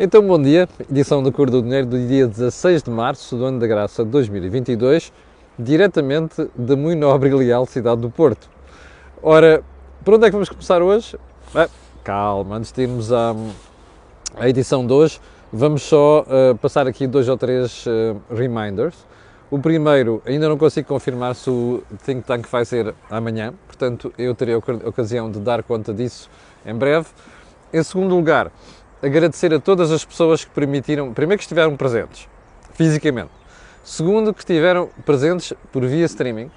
Então, 0.00 0.22
bom 0.22 0.40
dia, 0.40 0.68
edição 0.88 1.20
do 1.20 1.32
Cor 1.32 1.50
do 1.50 1.60
Dinheiro 1.60 1.84
do 1.84 1.98
dia 2.06 2.24
16 2.24 2.84
de 2.84 2.90
março 2.90 3.36
do 3.36 3.44
ano 3.44 3.58
da 3.58 3.66
graça 3.66 4.04
de 4.04 4.10
2022, 4.12 5.12
diretamente 5.58 6.48
da 6.54 6.76
muito 6.76 7.00
nobre 7.00 7.30
e 7.30 7.34
leal 7.34 7.66
cidade 7.66 8.00
do 8.00 8.08
Porto. 8.08 8.48
Ora, 9.20 9.60
por 10.04 10.14
onde 10.14 10.24
é 10.24 10.28
que 10.28 10.34
vamos 10.34 10.48
começar 10.48 10.80
hoje? 10.82 11.18
Ah, 11.52 11.68
calma, 12.04 12.58
antes 12.58 12.70
de 12.70 12.80
irmos 12.80 13.12
à, 13.12 13.34
à 14.36 14.48
edição 14.48 14.86
de 14.86 14.92
hoje, 14.92 15.20
vamos 15.52 15.82
só 15.82 16.20
uh, 16.20 16.56
passar 16.58 16.86
aqui 16.86 17.08
dois 17.08 17.28
ou 17.28 17.36
três 17.36 17.84
uh, 17.84 18.20
reminders. 18.32 18.94
O 19.50 19.58
primeiro, 19.58 20.22
ainda 20.24 20.48
não 20.48 20.56
consigo 20.56 20.86
confirmar 20.86 21.34
se 21.34 21.50
o 21.50 21.82
Think 22.06 22.24
Tank 22.24 22.46
vai 22.48 22.64
ser 22.64 22.94
amanhã, 23.10 23.52
portanto 23.66 24.14
eu 24.16 24.32
terei 24.32 24.54
a 24.54 24.58
ocasião 24.58 25.28
de 25.28 25.40
dar 25.40 25.64
conta 25.64 25.92
disso 25.92 26.30
em 26.64 26.72
breve. 26.72 27.08
Em 27.70 27.82
segundo 27.82 28.14
lugar, 28.14 28.50
agradecer 29.02 29.52
a 29.54 29.60
todas 29.60 29.90
as 29.90 30.04
pessoas 30.04 30.44
que 30.44 30.50
permitiram, 30.50 31.12
primeiro 31.12 31.38
que 31.38 31.44
estiveram 31.44 31.76
presentes, 31.76 32.28
fisicamente, 32.72 33.30
segundo 33.84 34.34
que 34.34 34.40
estiveram 34.40 34.88
presentes 35.04 35.52
por 35.72 35.84
via 35.84 36.04
streaming, 36.06 36.50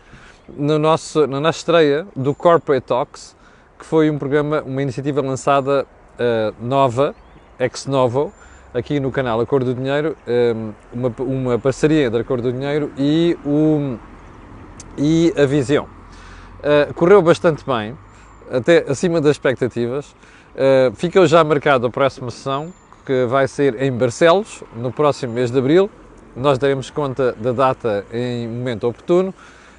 no 0.49 0.77
nosso, 0.77 1.27
na 1.27 1.39
nossa 1.39 1.59
estreia 1.59 2.07
do 2.15 2.33
Corporate 2.33 2.85
Talks, 2.85 3.35
que 3.77 3.85
foi 3.85 4.09
um 4.09 4.17
programa, 4.17 4.61
uma 4.61 4.81
iniciativa 4.81 5.21
lançada 5.21 5.85
uh, 5.85 6.65
nova, 6.65 7.15
ex 7.59 7.85
novo, 7.85 8.33
aqui 8.73 8.99
no 8.99 9.11
canal 9.11 9.39
A 9.39 9.45
Cor 9.45 9.63
do 9.63 9.73
Dinheiro, 9.73 10.15
um, 10.27 10.31
eh, 10.31 10.55
uma, 10.93 11.13
uma 11.19 11.59
parceria 11.59 12.05
entre 12.05 12.21
A 12.21 12.23
Cor 12.23 12.41
do 12.41 12.51
Dinheiro 12.51 12.91
e, 12.97 13.37
o, 13.45 13.97
e 14.97 15.33
a 15.37 15.45
Visão. 15.45 15.85
Uh, 16.59 16.93
correu 16.93 17.21
bastante 17.21 17.65
bem, 17.65 17.97
até 18.49 18.85
acima 18.89 19.19
das 19.19 19.31
expectativas. 19.31 20.15
Uh, 20.53 20.93
fica 20.95 21.25
já 21.25 21.43
marcado 21.43 21.87
a 21.87 21.89
próxima 21.89 22.29
sessão, 22.29 22.73
que 23.05 23.25
vai 23.25 23.47
ser 23.47 23.81
em 23.81 23.91
Barcelos, 23.91 24.63
no 24.75 24.91
próximo 24.91 25.33
mês 25.33 25.49
de 25.49 25.57
Abril. 25.57 25.89
Nós 26.35 26.57
daremos 26.57 26.89
conta 26.89 27.33
da 27.33 27.51
data 27.51 28.05
em 28.13 28.47
momento 28.47 28.87
oportuno. 28.87 29.33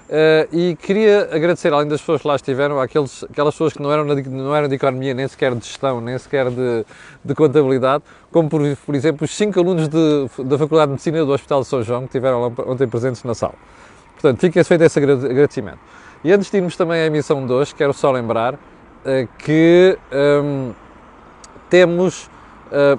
Uh, 0.09 0.45
e 0.53 0.77
queria 0.77 1.29
agradecer, 1.33 1.73
além 1.73 1.89
das 1.89 2.01
pessoas 2.01 2.21
que 2.21 2.29
lá 2.29 2.37
estiveram, 2.37 2.79
àqueles, 2.79 3.25
aquelas 3.25 3.55
pessoas 3.55 3.73
que 3.73 3.81
não 3.81 3.91
eram, 3.91 4.05
não 4.05 4.55
eram 4.55 4.69
de 4.69 4.75
economia, 4.75 5.15
nem 5.15 5.27
sequer 5.27 5.55
de 5.55 5.65
gestão, 5.65 6.01
nem 6.01 6.19
sequer 6.19 6.51
de, 6.51 6.85
de 7.25 7.35
contabilidade, 7.35 8.05
como 8.31 8.49
por, 8.49 8.61
por, 8.85 8.95
exemplo 8.95 9.25
os 9.25 9.35
cinco 9.35 9.59
alunos 9.59 9.89
de, 9.89 10.29
da 10.45 10.59
Faculdade 10.59 10.89
de 10.89 10.93
Medicina 10.93 11.25
do 11.25 11.33
Hospital 11.33 11.63
de 11.63 11.67
São 11.67 11.83
João 11.83 12.01
que 12.01 12.09
estiveram 12.09 12.53
ontem 12.67 12.87
presentes 12.87 13.25
na 13.25 13.35
sala. 13.35 13.55
Portanto, 14.13 14.39
fica 14.39 14.63
feito 14.63 14.83
esse 14.83 14.99
agradecimento. 14.99 15.79
E 16.23 16.31
antes 16.31 16.51
de 16.51 16.57
irmos 16.59 16.77
também 16.77 17.01
à 17.01 17.07
emissão 17.07 17.47
de 17.47 17.53
hoje, 17.53 17.75
quero 17.75 17.95
só 17.95 18.11
lembrar 18.13 18.59
que 19.39 19.99
um, 20.13 20.73
temos. 21.69 22.31
Uh, 22.69 22.99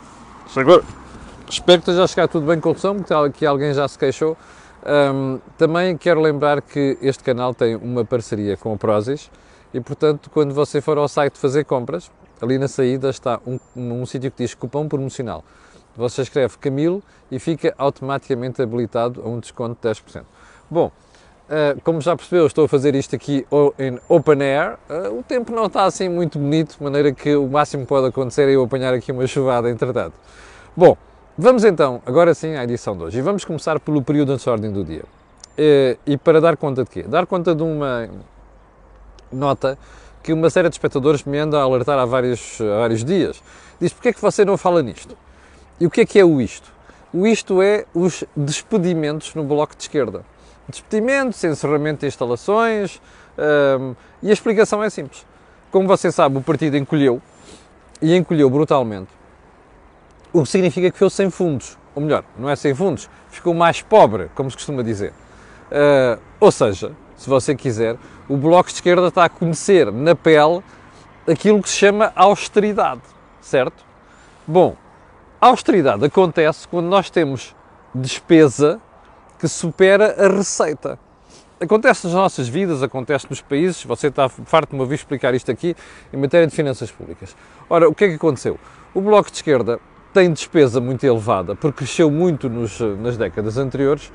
espero 1.50 1.82
que 1.82 1.90
esteja 1.90 2.04
a 2.04 2.08
chegar 2.08 2.28
tudo 2.28 2.46
bem 2.46 2.60
com 2.60 2.72
o 2.72 2.78
som, 2.78 2.98
aqui 3.26 3.46
alguém 3.46 3.74
já 3.74 3.88
se 3.88 3.98
queixou. 3.98 4.38
Um, 4.86 5.40
também 5.58 5.96
quero 5.96 6.20
lembrar 6.20 6.62
que 6.62 6.98
este 7.02 7.24
canal 7.24 7.54
tem 7.54 7.76
uma 7.76 8.04
parceria 8.04 8.58
com 8.58 8.74
a 8.74 8.78
Prozis 8.78 9.32
e, 9.74 9.80
portanto, 9.80 10.30
quando 10.30 10.54
você 10.54 10.82
for 10.82 10.98
ao 10.98 11.08
site 11.08 11.38
fazer 11.38 11.64
compras, 11.64 12.12
ali 12.42 12.58
na 12.58 12.68
saída 12.68 13.10
está 13.10 13.40
um, 13.48 13.58
um, 13.76 14.02
um 14.02 14.06
sítio 14.06 14.30
que 14.30 14.44
diz 14.44 14.54
cupom 14.54 14.88
promocional. 14.90 15.44
Você 15.96 16.24
escreve 16.24 16.58
Camilo 16.58 17.02
e 17.32 17.40
fica 17.40 17.74
automaticamente 17.78 18.62
habilitado 18.62 19.22
a 19.24 19.28
um 19.28 19.40
desconto 19.40 19.78
de 19.82 19.96
10%. 19.96 20.24
Bom, 20.70 20.92
como 21.84 22.02
já 22.02 22.16
percebeu, 22.16 22.48
estou 22.48 22.66
a 22.66 22.68
fazer 22.68 22.96
isto 22.96 23.16
aqui 23.16 23.46
em 23.78 24.00
open 24.08 24.42
air. 24.42 24.78
Uh, 24.90 25.20
o 25.20 25.24
tempo 25.24 25.52
não 25.52 25.66
está 25.66 25.86
assim 25.86 26.10
muito 26.10 26.40
bonito, 26.40 26.78
de 26.78 26.84
maneira 26.84 27.12
que 27.12 27.36
o 27.36 27.48
máximo 27.48 27.84
que 27.84 27.90
pode 27.90 28.08
acontecer 28.08 28.48
é 28.48 28.56
eu 28.56 28.64
apanhar 28.64 28.94
aqui 28.94 29.12
uma 29.12 29.28
chuvada 29.28 29.70
entretanto. 29.70 30.14
Bom, 30.76 30.98
vamos 31.38 31.64
então, 31.64 32.02
agora 32.06 32.34
sim, 32.34 32.56
à 32.56 32.64
edição 32.64 32.98
de 32.98 33.04
hoje. 33.04 33.20
E 33.20 33.22
vamos 33.22 33.46
começar 33.46 33.80
pelo 33.80 34.02
período 34.02 34.36
de 34.36 34.50
ordem 34.50 34.72
do 34.72 34.84
dia. 34.84 35.04
Uh, 35.58 36.00
e 36.06 36.18
para 36.18 36.42
dar 36.42 36.58
conta 36.58 36.84
de 36.84 36.90
quê? 36.90 37.04
Dar 37.04 37.26
conta 37.26 37.54
de 37.54 37.62
uma 37.62 38.10
nota 39.32 39.78
que 40.24 40.32
uma 40.32 40.50
série 40.50 40.70
de 40.70 40.76
espectadores 40.76 41.24
me 41.26 41.38
anda 41.38 41.60
a 41.60 41.64
alertar 41.64 42.00
há 42.00 42.06
vários, 42.06 42.60
há 42.62 42.80
vários 42.80 43.04
dias. 43.04 43.44
Diz, 43.80 43.92
porquê 43.92 44.10
é 44.10 44.14
que 44.14 44.22
você 44.22 44.46
não 44.46 44.58
fala 44.58 44.82
nisto? 44.82 45.18
E 45.80 45.86
o 45.86 45.92
que 45.92 46.02
é 46.02 46.06
que 46.06 46.18
é 46.18 46.24
o 46.24 46.40
isto? 46.40 46.72
O 47.14 47.28
isto 47.28 47.62
é 47.62 47.86
os 47.94 48.24
despedimentos 48.36 49.36
no 49.36 49.44
Bloco 49.44 49.76
de 49.76 49.84
Esquerda 49.84 50.24
despedimentos, 50.68 51.44
encerramento 51.44 52.02
de 52.02 52.08
instalações 52.08 53.02
um, 53.38 53.96
e 54.22 54.30
a 54.30 54.34
explicação 54.34 54.84
é 54.84 54.90
simples. 54.90 55.26
Como 55.72 55.88
você 55.88 56.12
sabe, 56.12 56.38
o 56.38 56.42
partido 56.42 56.78
encolheu 56.78 57.22
e 58.02 58.16
encolheu 58.16 58.50
brutalmente, 58.50 59.10
o 60.32 60.44
que 60.44 60.50
significa 60.50 60.90
que 60.92 60.98
ficou 60.98 61.10
sem 61.10 61.30
fundos. 61.30 61.78
Ou 61.96 62.02
melhor, 62.02 62.24
não 62.38 62.50
é 62.50 62.56
sem 62.56 62.74
fundos, 62.74 63.10
ficou 63.30 63.54
mais 63.54 63.82
pobre, 63.82 64.30
como 64.36 64.50
se 64.50 64.58
costuma 64.58 64.82
dizer. 64.82 65.14
Uh, 65.72 66.20
ou 66.40 66.52
seja, 66.52 66.92
se 67.16 67.30
você 67.30 67.56
quiser, 67.56 67.98
o 68.28 68.36
Bloco 68.36 68.70
de 68.70 68.76
Esquerda 68.76 69.08
está 69.08 69.26
a 69.26 69.30
conhecer 69.30 69.92
na 69.92 70.16
pele 70.16 70.64
aquilo 71.30 71.62
que 71.62 71.70
se 71.70 71.76
chama 71.76 72.12
austeridade, 72.16 73.02
certo? 73.42 73.86
Bom, 74.46 74.76
a 75.40 75.48
austeridade 75.48 76.04
acontece 76.04 76.68
quando 76.68 76.88
nós 76.88 77.10
temos 77.10 77.56
despesa 77.94 78.82
que 79.44 79.48
supera 79.50 80.26
a 80.26 80.30
receita. 80.30 80.98
Acontece 81.60 82.08
nas 82.08 82.16
nossas 82.16 82.48
vidas, 82.48 82.82
acontece 82.82 83.28
nos 83.30 83.42
países, 83.42 83.84
você 83.84 84.08
está 84.08 84.30
farto 84.30 84.70
de 84.70 84.76
uma 84.78 84.86
vez 84.86 85.02
explicar 85.02 85.34
isto 85.34 85.52
aqui, 85.52 85.76
em 86.14 86.16
matéria 86.16 86.48
de 86.48 86.56
finanças 86.56 86.90
públicas. 86.90 87.36
Ora, 87.70 87.90
o 87.90 87.94
que 87.94 88.06
é 88.06 88.08
que 88.08 88.16
aconteceu? 88.16 88.58
O 88.94 89.02
Bloco 89.02 89.30
de 89.30 89.36
Esquerda 89.36 89.82
tem 90.14 90.32
despesa 90.32 90.80
muito 90.80 91.04
elevada, 91.06 91.58
porque 91.58 91.80
cresceu 91.80 92.10
muito 92.10 92.50
nos, 92.50 92.80
nas 92.80 93.18
décadas 93.18 93.58
anteriores, 93.58 94.14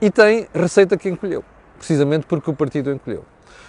e 0.00 0.10
tem 0.10 0.48
receita 0.54 0.96
que 0.96 1.10
encolheu, 1.10 1.44
precisamente 1.76 2.24
porque 2.24 2.48
o 2.48 2.54
partido 2.54 2.90
encolheu. 2.90 3.26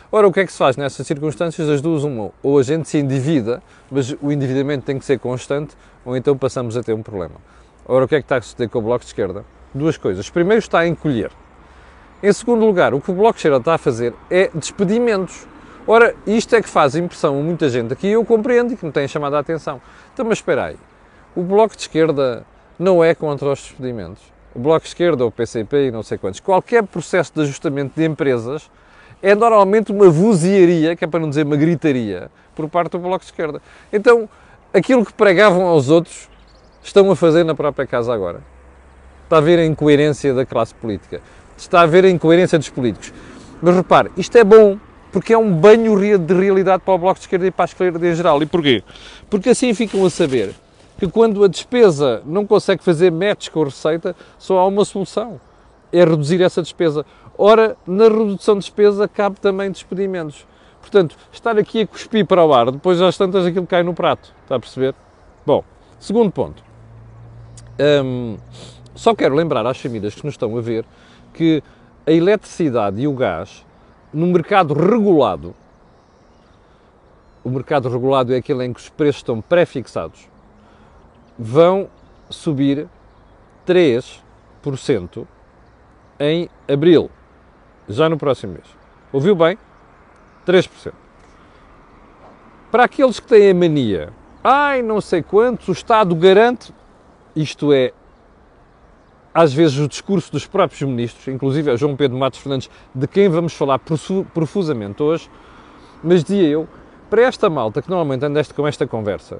Ora, 0.09 0.25
o 0.25 0.31
que 0.31 0.39
é 0.39 0.45
que 0.45 0.53
se 0.53 0.57
faz 0.57 0.77
nessas 0.77 1.05
circunstâncias? 1.05 1.67
As 1.67 1.81
duas, 1.81 2.05
uma, 2.05 2.31
ou 2.41 2.57
a 2.57 2.63
gente 2.63 2.87
se 2.87 2.97
endivida, 2.97 3.61
mas 3.91 4.15
o 4.21 4.31
endividamento 4.31 4.85
tem 4.85 4.97
que 4.97 5.03
ser 5.03 5.19
constante, 5.19 5.75
ou 6.05 6.15
então 6.15 6.37
passamos 6.37 6.77
a 6.77 6.81
ter 6.81 6.93
um 6.93 7.03
problema. 7.03 7.35
Ora, 7.85 8.05
o 8.05 8.07
que 8.07 8.15
é 8.15 8.19
que 8.19 8.25
está 8.25 8.37
a 8.37 8.41
suceder 8.41 8.69
com 8.69 8.79
o 8.79 8.81
Bloco 8.81 8.99
de 8.99 9.07
Esquerda? 9.07 9.43
Duas 9.73 9.97
coisas. 9.97 10.29
Primeiro, 10.29 10.59
está 10.59 10.79
a 10.79 10.87
encolher. 10.87 11.31
Em 12.21 12.33
segundo 12.33 12.65
lugar, 12.65 12.93
o 12.93 12.99
que 12.99 13.11
o 13.11 13.29
Esquerda 13.29 13.57
está 13.57 13.75
a 13.75 13.77
fazer 13.77 14.13
é 14.29 14.49
despedimentos. 14.53 15.47
Ora, 15.87 16.13
isto 16.27 16.55
é 16.55 16.61
que 16.61 16.69
faz 16.69 16.95
impressão 16.95 17.39
a 17.39 17.41
muita 17.41 17.69
gente 17.69 17.93
aqui, 17.93 18.07
eu 18.07 18.23
compreendo 18.25 18.73
e 18.73 18.77
que 18.77 18.85
me 18.85 18.91
tem 18.91 19.07
chamado 19.07 19.35
a 19.35 19.39
atenção. 19.39 19.81
Então, 20.13 20.25
mas 20.25 20.37
espera 20.37 20.65
aí, 20.65 20.77
o 21.35 21.41
Bloco 21.41 21.75
de 21.75 21.81
Esquerda 21.81 22.45
não 22.77 23.03
é 23.03 23.15
contra 23.15 23.49
os 23.49 23.59
despedimentos. 23.59 24.21
O 24.53 24.59
Bloco 24.59 24.81
de 24.81 24.89
Esquerda, 24.89 25.25
o 25.25 25.31
PCP 25.31 25.87
e 25.87 25.91
não 25.91 26.03
sei 26.03 26.17
quantos, 26.17 26.39
qualquer 26.39 26.83
processo 26.83 27.31
de 27.33 27.41
ajustamento 27.41 27.93
de 27.95 28.05
empresas 28.05 28.69
é 29.21 29.33
normalmente 29.33 29.91
uma 29.91 30.09
vozearia, 30.09 30.95
que 30.95 31.05
é 31.05 31.07
para 31.07 31.19
não 31.19 31.29
dizer 31.29 31.45
uma 31.45 31.55
gritaria, 31.55 32.29
por 32.55 32.69
parte 32.69 32.91
do 32.91 32.99
Bloco 32.99 33.19
de 33.19 33.25
Esquerda. 33.25 33.61
Então, 33.91 34.27
aquilo 34.73 35.05
que 35.05 35.13
pregavam 35.13 35.65
aos 35.65 35.89
outros, 35.89 36.29
estão 36.83 37.09
a 37.11 37.15
fazer 37.15 37.43
na 37.43 37.55
própria 37.55 37.85
casa 37.85 38.13
agora. 38.13 38.41
Está 39.29 39.37
a 39.37 39.41
ver 39.41 39.59
a 39.59 39.63
incoerência 39.63 40.33
da 40.33 40.43
classe 40.43 40.73
política. 40.73 41.21
Está 41.55 41.81
a 41.81 41.85
ver 41.85 42.03
a 42.03 42.09
incoerência 42.09 42.57
dos 42.57 42.71
políticos. 42.71 43.13
Mas 43.61 43.75
repare, 43.75 44.09
isto 44.17 44.35
é 44.35 44.43
bom, 44.43 44.79
porque 45.11 45.33
é 45.33 45.37
um 45.37 45.53
banho 45.53 46.17
de 46.17 46.33
realidade 46.33 46.81
para 46.83 46.95
o 46.95 46.97
Bloco 46.97 47.19
de 47.19 47.25
Esquerda 47.25 47.45
e 47.45 47.51
para 47.51 47.65
a 47.65 47.67
esquerda 47.67 48.07
em 48.07 48.15
geral. 48.15 48.41
E 48.41 48.47
porquê? 48.47 48.83
Porque 49.29 49.49
assim 49.49 49.71
ficam 49.75 50.03
a 50.03 50.09
saber 50.09 50.55
que 50.97 51.07
quando 51.07 51.43
a 51.43 51.47
despesa 51.47 52.23
não 52.25 52.43
consegue 52.43 52.83
fazer 52.83 53.11
match 53.11 53.49
com 53.49 53.61
a 53.61 53.65
receita, 53.65 54.15
só 54.39 54.57
há 54.57 54.65
uma 54.65 54.83
solução, 54.83 55.39
é 55.93 56.03
reduzir 56.03 56.41
essa 56.41 56.63
despesa. 56.63 57.05
Ora, 57.37 57.77
na 57.85 58.05
redução 58.05 58.55
de 58.55 58.61
despesa 58.61 59.07
cabe 59.07 59.39
também 59.39 59.69
despedimentos. 59.69 60.43
Portanto, 60.81 61.15
estar 61.31 61.55
aqui 61.55 61.81
a 61.81 61.87
cuspir 61.87 62.25
para 62.25 62.43
o 62.43 62.51
ar, 62.51 62.71
depois 62.71 62.99
às 62.99 63.15
tantas 63.15 63.45
aquilo 63.45 63.67
cai 63.67 63.83
no 63.83 63.93
prato, 63.93 64.33
está 64.41 64.55
a 64.55 64.59
perceber? 64.59 64.95
Bom, 65.45 65.63
segundo 65.99 66.31
ponto. 66.31 66.63
Hum, 67.79 68.37
só 68.99 69.15
quero 69.15 69.33
lembrar 69.33 69.65
às 69.65 69.79
famílias 69.79 70.13
que 70.13 70.25
nos 70.25 70.33
estão 70.33 70.57
a 70.57 70.61
ver 70.61 70.83
que 71.33 71.63
a 72.05 72.11
eletricidade 72.11 73.01
e 73.01 73.07
o 73.07 73.13
gás, 73.13 73.65
no 74.13 74.27
mercado 74.27 74.73
regulado, 74.73 75.55
o 77.41 77.49
mercado 77.49 77.87
regulado 77.87 78.33
é 78.33 78.37
aquele 78.37 78.65
em 78.65 78.73
que 78.73 78.79
os 78.81 78.89
preços 78.89 79.21
estão 79.21 79.39
pré-fixados, 79.39 80.27
vão 81.37 81.87
subir 82.29 82.89
3% 83.65 85.25
em 86.19 86.49
abril, 86.69 87.09
já 87.87 88.09
no 88.09 88.17
próximo 88.17 88.51
mês. 88.51 88.67
Ouviu 89.13 89.33
bem? 89.33 89.57
3%. 90.45 90.91
Para 92.69 92.83
aqueles 92.83 93.17
que 93.17 93.27
têm 93.27 93.51
a 93.51 93.55
mania, 93.55 94.09
ai, 94.43 94.81
não 94.81 94.99
sei 94.99 95.23
quantos, 95.23 95.69
o 95.69 95.71
Estado 95.71 96.13
garante, 96.15 96.73
isto 97.33 97.71
é 97.71 97.93
às 99.33 99.53
vezes 99.53 99.77
o 99.77 99.87
discurso 99.87 100.31
dos 100.31 100.45
próprios 100.45 100.81
ministros, 100.81 101.27
inclusive 101.27 101.71
a 101.71 101.75
João 101.75 101.95
Pedro 101.95 102.17
Matos 102.17 102.39
Fernandes, 102.39 102.69
de 102.93 103.07
quem 103.07 103.29
vamos 103.29 103.53
falar 103.53 103.79
profusamente 104.33 105.01
hoje, 105.03 105.29
mas 106.03 106.23
dizia 106.23 106.47
eu, 106.47 106.67
para 107.09 107.23
esta 107.23 107.49
malta 107.49 107.81
que 107.81 107.89
normalmente 107.89 108.25
anda 108.25 108.43
com 108.55 108.67
esta 108.67 108.85
conversa, 108.87 109.39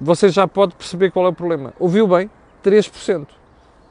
você 0.00 0.28
já 0.28 0.46
pode 0.46 0.74
perceber 0.74 1.10
qual 1.10 1.26
é 1.26 1.28
o 1.28 1.32
problema. 1.32 1.72
Ouviu 1.78 2.06
bem? 2.06 2.30
3%. 2.64 3.26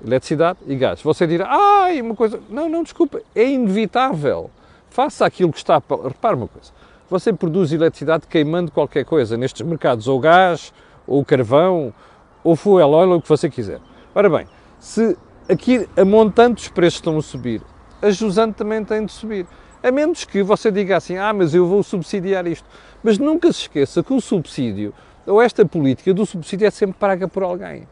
Eletricidade 0.06 0.60
e 0.68 0.76
gás. 0.76 1.02
Você 1.02 1.26
dirá, 1.26 1.48
ai, 1.50 2.02
uma 2.02 2.16
coisa. 2.16 2.40
Não, 2.50 2.68
não, 2.68 2.84
desculpa, 2.84 3.22
é 3.34 3.46
inevitável. 3.50 4.50
Faça 4.90 5.26
aquilo 5.26 5.52
que 5.52 5.58
está. 5.58 5.82
Repare 6.04 6.36
uma 6.36 6.48
coisa. 6.48 6.72
Você 7.10 7.32
produz 7.32 7.72
eletricidade 7.72 8.28
queimando 8.28 8.72
qualquer 8.72 9.06
coisa 9.06 9.38
nestes 9.38 9.66
mercados, 9.66 10.08
ou 10.08 10.20
gás, 10.20 10.74
ou 11.08 11.24
carvão, 11.24 11.94
ou 12.44 12.56
fuel 12.56 12.90
oil, 12.90 13.12
ou 13.12 13.18
o 13.18 13.22
que 13.22 13.30
você 13.30 13.50
quiser. 13.50 13.80
Ora 14.14 14.30
bem, 14.30 14.48
se 14.84 15.18
aqui 15.50 15.88
a 15.96 16.04
montante 16.04 16.64
os 16.64 16.68
preços 16.68 16.96
estão 16.96 17.18
a 17.18 17.22
subir, 17.22 17.62
a 18.02 18.12
jusante 18.12 18.56
também 18.56 18.84
tem 18.84 19.06
de 19.06 19.14
subir. 19.14 19.48
A 19.82 19.90
menos 19.90 20.26
que 20.26 20.44
você 20.44 20.70
diga 20.70 20.98
assim, 20.98 21.16
ah, 21.16 21.32
mas 21.32 21.56
eu 21.56 21.66
vou 21.66 21.82
subsidiar 21.82 22.46
isto. 22.46 22.68
Mas 23.02 23.18
nunca 23.18 23.50
se 23.54 23.62
esqueça 23.62 24.04
que 24.04 24.14
o 24.14 24.20
subsídio, 24.20 24.94
ou 25.26 25.42
esta 25.42 25.66
política 25.66 26.14
do 26.14 26.26
subsídio, 26.26 26.68
é 26.68 26.70
sempre 26.70 26.98
paga 27.00 27.30
por 27.30 27.44
alguém. 27.44 27.88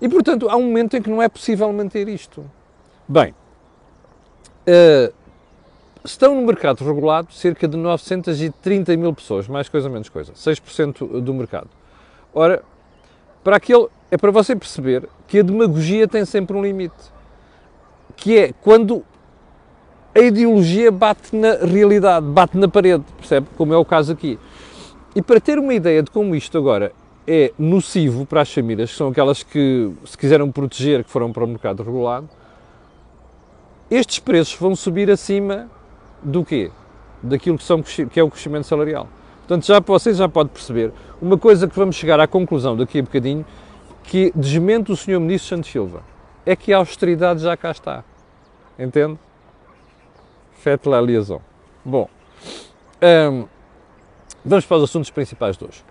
E, 0.00 0.08
portanto, 0.08 0.48
há 0.48 0.56
um 0.56 0.62
momento 0.62 0.96
em 0.96 1.02
que 1.02 1.10
não 1.10 1.20
é 1.20 1.28
possível 1.28 1.70
manter 1.74 2.08
isto. 2.08 2.42
Bem, 3.06 3.34
uh, 4.66 5.12
estão 6.02 6.34
no 6.34 6.40
mercado 6.40 6.82
regulado 6.86 7.30
cerca 7.34 7.68
de 7.68 7.76
930 7.76 8.96
mil 8.96 9.12
pessoas, 9.12 9.46
mais 9.46 9.68
coisa 9.68 9.90
menos 9.90 10.08
coisa, 10.08 10.32
6% 10.32 11.20
do 11.20 11.34
mercado. 11.34 11.68
Ora, 12.32 12.62
para 13.42 13.56
aquele, 13.56 13.88
é 14.10 14.16
para 14.16 14.30
você 14.30 14.54
perceber 14.54 15.08
que 15.26 15.38
a 15.38 15.42
demagogia 15.42 16.06
tem 16.06 16.24
sempre 16.24 16.56
um 16.56 16.62
limite, 16.62 16.94
que 18.16 18.38
é 18.38 18.52
quando 18.60 19.04
a 20.14 20.20
ideologia 20.20 20.92
bate 20.92 21.34
na 21.34 21.54
realidade, 21.56 22.26
bate 22.26 22.56
na 22.56 22.68
parede, 22.68 23.04
percebe? 23.16 23.46
Como 23.56 23.72
é 23.72 23.76
o 23.76 23.84
caso 23.84 24.12
aqui. 24.12 24.38
E 25.14 25.22
para 25.22 25.40
ter 25.40 25.58
uma 25.58 25.72
ideia 25.72 26.02
de 26.02 26.10
como 26.10 26.34
isto 26.34 26.56
agora 26.56 26.92
é 27.26 27.52
nocivo 27.58 28.26
para 28.26 28.42
as 28.42 28.52
famílias, 28.52 28.90
que 28.90 28.96
são 28.96 29.08
aquelas 29.08 29.42
que 29.42 29.90
se 30.04 30.16
quiseram 30.18 30.50
proteger, 30.50 31.04
que 31.04 31.10
foram 31.10 31.32
para 31.32 31.44
o 31.44 31.46
mercado 31.46 31.82
regulado, 31.82 32.28
estes 33.90 34.18
preços 34.18 34.54
vão 34.54 34.74
subir 34.74 35.10
acima 35.10 35.70
do 36.22 36.44
quê? 36.44 36.70
Daquilo 37.22 37.58
que, 37.58 37.64
são, 37.64 37.82
que 37.82 38.18
é 38.18 38.22
o 38.22 38.30
crescimento 38.30 38.66
salarial. 38.66 39.08
Portanto, 39.46 39.66
já 39.66 39.80
vocês 39.80 40.16
já 40.16 40.28
podem 40.28 40.52
perceber 40.52 40.92
uma 41.20 41.36
coisa 41.36 41.68
que 41.68 41.76
vamos 41.76 41.96
chegar 41.96 42.18
à 42.20 42.26
conclusão 42.26 42.76
daqui 42.76 42.98
a 42.98 43.02
bocadinho, 43.02 43.44
que 44.04 44.32
desmente 44.34 44.90
o 44.90 44.96
Sr. 44.96 45.20
Ministro 45.20 45.56
Santos 45.56 45.70
Silva, 45.70 46.02
é 46.46 46.56
que 46.56 46.72
a 46.72 46.78
austeridade 46.78 47.42
já 47.42 47.56
cá 47.56 47.70
está. 47.70 48.04
Entende? 48.78 49.18
Faites 50.54 50.86
la 50.86 51.00
liaison. 51.00 51.40
Bom, 51.84 52.08
um, 53.02 53.46
vamos 54.44 54.64
para 54.64 54.76
os 54.76 54.84
assuntos 54.84 55.10
principais 55.10 55.56
de 55.56 55.64
hoje. 55.64 55.84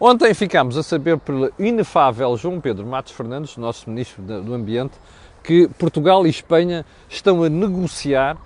Ontem 0.00 0.32
ficámos 0.34 0.76
a 0.76 0.82
saber 0.82 1.18
pelo 1.18 1.52
inefável 1.58 2.36
João 2.36 2.60
Pedro 2.60 2.86
Matos 2.86 3.12
Fernandes, 3.12 3.56
nosso 3.56 3.88
Ministro 3.90 4.22
do 4.22 4.54
Ambiente, 4.54 4.94
que 5.42 5.68
Portugal 5.78 6.26
e 6.26 6.30
Espanha 6.30 6.84
estão 7.08 7.42
a 7.42 7.48
negociar 7.48 8.36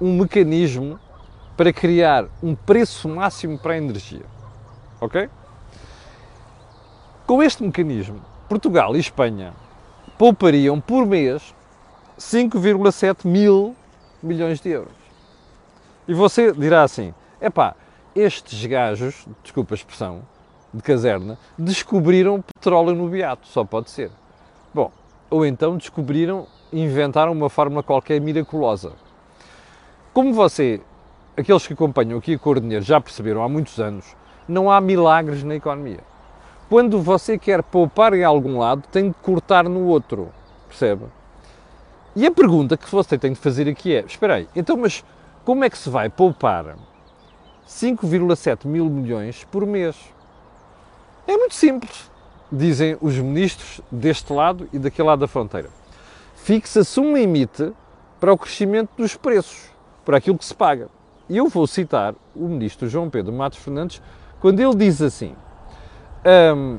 um 0.00 0.16
mecanismo 0.18 0.98
para 1.56 1.72
criar 1.72 2.26
um 2.42 2.54
preço 2.54 3.08
máximo 3.08 3.58
para 3.58 3.74
a 3.74 3.78
energia. 3.78 4.24
Ok? 5.00 5.28
Com 7.26 7.42
este 7.42 7.62
mecanismo, 7.62 8.20
Portugal 8.48 8.96
e 8.96 9.00
Espanha 9.00 9.52
poupariam 10.18 10.80
por 10.80 11.06
mês 11.06 11.54
5,7 12.18 13.26
mil 13.26 13.74
milhões 14.22 14.60
de 14.60 14.70
euros. 14.70 14.92
E 16.06 16.14
você 16.14 16.52
dirá 16.52 16.82
assim: 16.82 17.14
epá, 17.40 17.74
estes 18.14 18.64
gajos, 18.66 19.26
desculpa 19.42 19.74
a 19.74 19.76
expressão, 19.76 20.22
de 20.72 20.82
caserna, 20.82 21.38
descobriram 21.58 22.42
petróleo 22.42 22.94
no 22.94 23.08
beato, 23.08 23.46
só 23.46 23.64
pode 23.64 23.90
ser. 23.90 24.10
Bom, 24.72 24.90
ou 25.30 25.44
então 25.44 25.76
descobriram, 25.76 26.46
inventaram 26.72 27.32
uma 27.32 27.50
fórmula 27.50 27.82
qualquer 27.82 28.20
miraculosa. 28.20 28.92
Como 30.12 30.32
você, 30.32 30.80
aqueles 31.36 31.66
que 31.66 31.72
acompanham 31.72 32.18
aqui 32.18 32.34
a 32.34 32.38
Cor 32.38 32.60
Dinheiro 32.60 32.84
já 32.84 33.00
perceberam 33.00 33.42
há 33.42 33.48
muitos 33.48 33.78
anos, 33.78 34.16
não 34.46 34.70
há 34.70 34.80
milagres 34.80 35.42
na 35.42 35.54
economia. 35.54 36.00
Quando 36.68 37.00
você 37.00 37.38
quer 37.38 37.62
poupar 37.62 38.14
em 38.14 38.24
algum 38.24 38.58
lado, 38.58 38.82
tem 38.90 39.08
de 39.08 39.14
cortar 39.22 39.64
no 39.64 39.86
outro, 39.86 40.30
percebe? 40.68 41.04
E 42.14 42.26
a 42.26 42.30
pergunta 42.30 42.76
que 42.76 42.90
você 42.90 43.16
tem 43.16 43.32
de 43.32 43.38
fazer 43.38 43.68
aqui 43.68 43.94
é, 43.94 44.00
espera 44.00 44.34
aí, 44.34 44.48
então 44.54 44.76
mas 44.76 45.04
como 45.44 45.64
é 45.64 45.70
que 45.70 45.78
se 45.78 45.88
vai 45.88 46.08
poupar 46.08 46.76
5,7 47.66 48.66
mil 48.66 48.84
milhões 48.86 49.44
por 49.50 49.66
mês? 49.66 49.96
É 51.26 51.36
muito 51.36 51.54
simples, 51.54 52.10
dizem 52.50 52.96
os 53.00 53.16
ministros 53.16 53.80
deste 53.90 54.32
lado 54.32 54.68
e 54.72 54.78
daquele 54.78 55.08
lado 55.08 55.20
da 55.20 55.28
fronteira. 55.28 55.70
Fixa-se 56.36 57.00
um 57.00 57.16
limite 57.16 57.72
para 58.20 58.32
o 58.32 58.38
crescimento 58.38 58.90
dos 58.96 59.16
preços 59.16 59.70
por 60.04 60.14
aquilo 60.14 60.36
que 60.36 60.44
se 60.44 60.54
paga. 60.54 60.88
E 61.28 61.36
eu 61.36 61.48
vou 61.48 61.66
citar 61.66 62.14
o 62.34 62.48
ministro 62.48 62.88
João 62.88 63.08
Pedro 63.08 63.32
Matos 63.32 63.58
Fernandes 63.58 64.02
quando 64.40 64.60
ele 64.60 64.74
diz 64.74 65.00
assim: 65.00 65.34
um, 66.56 66.78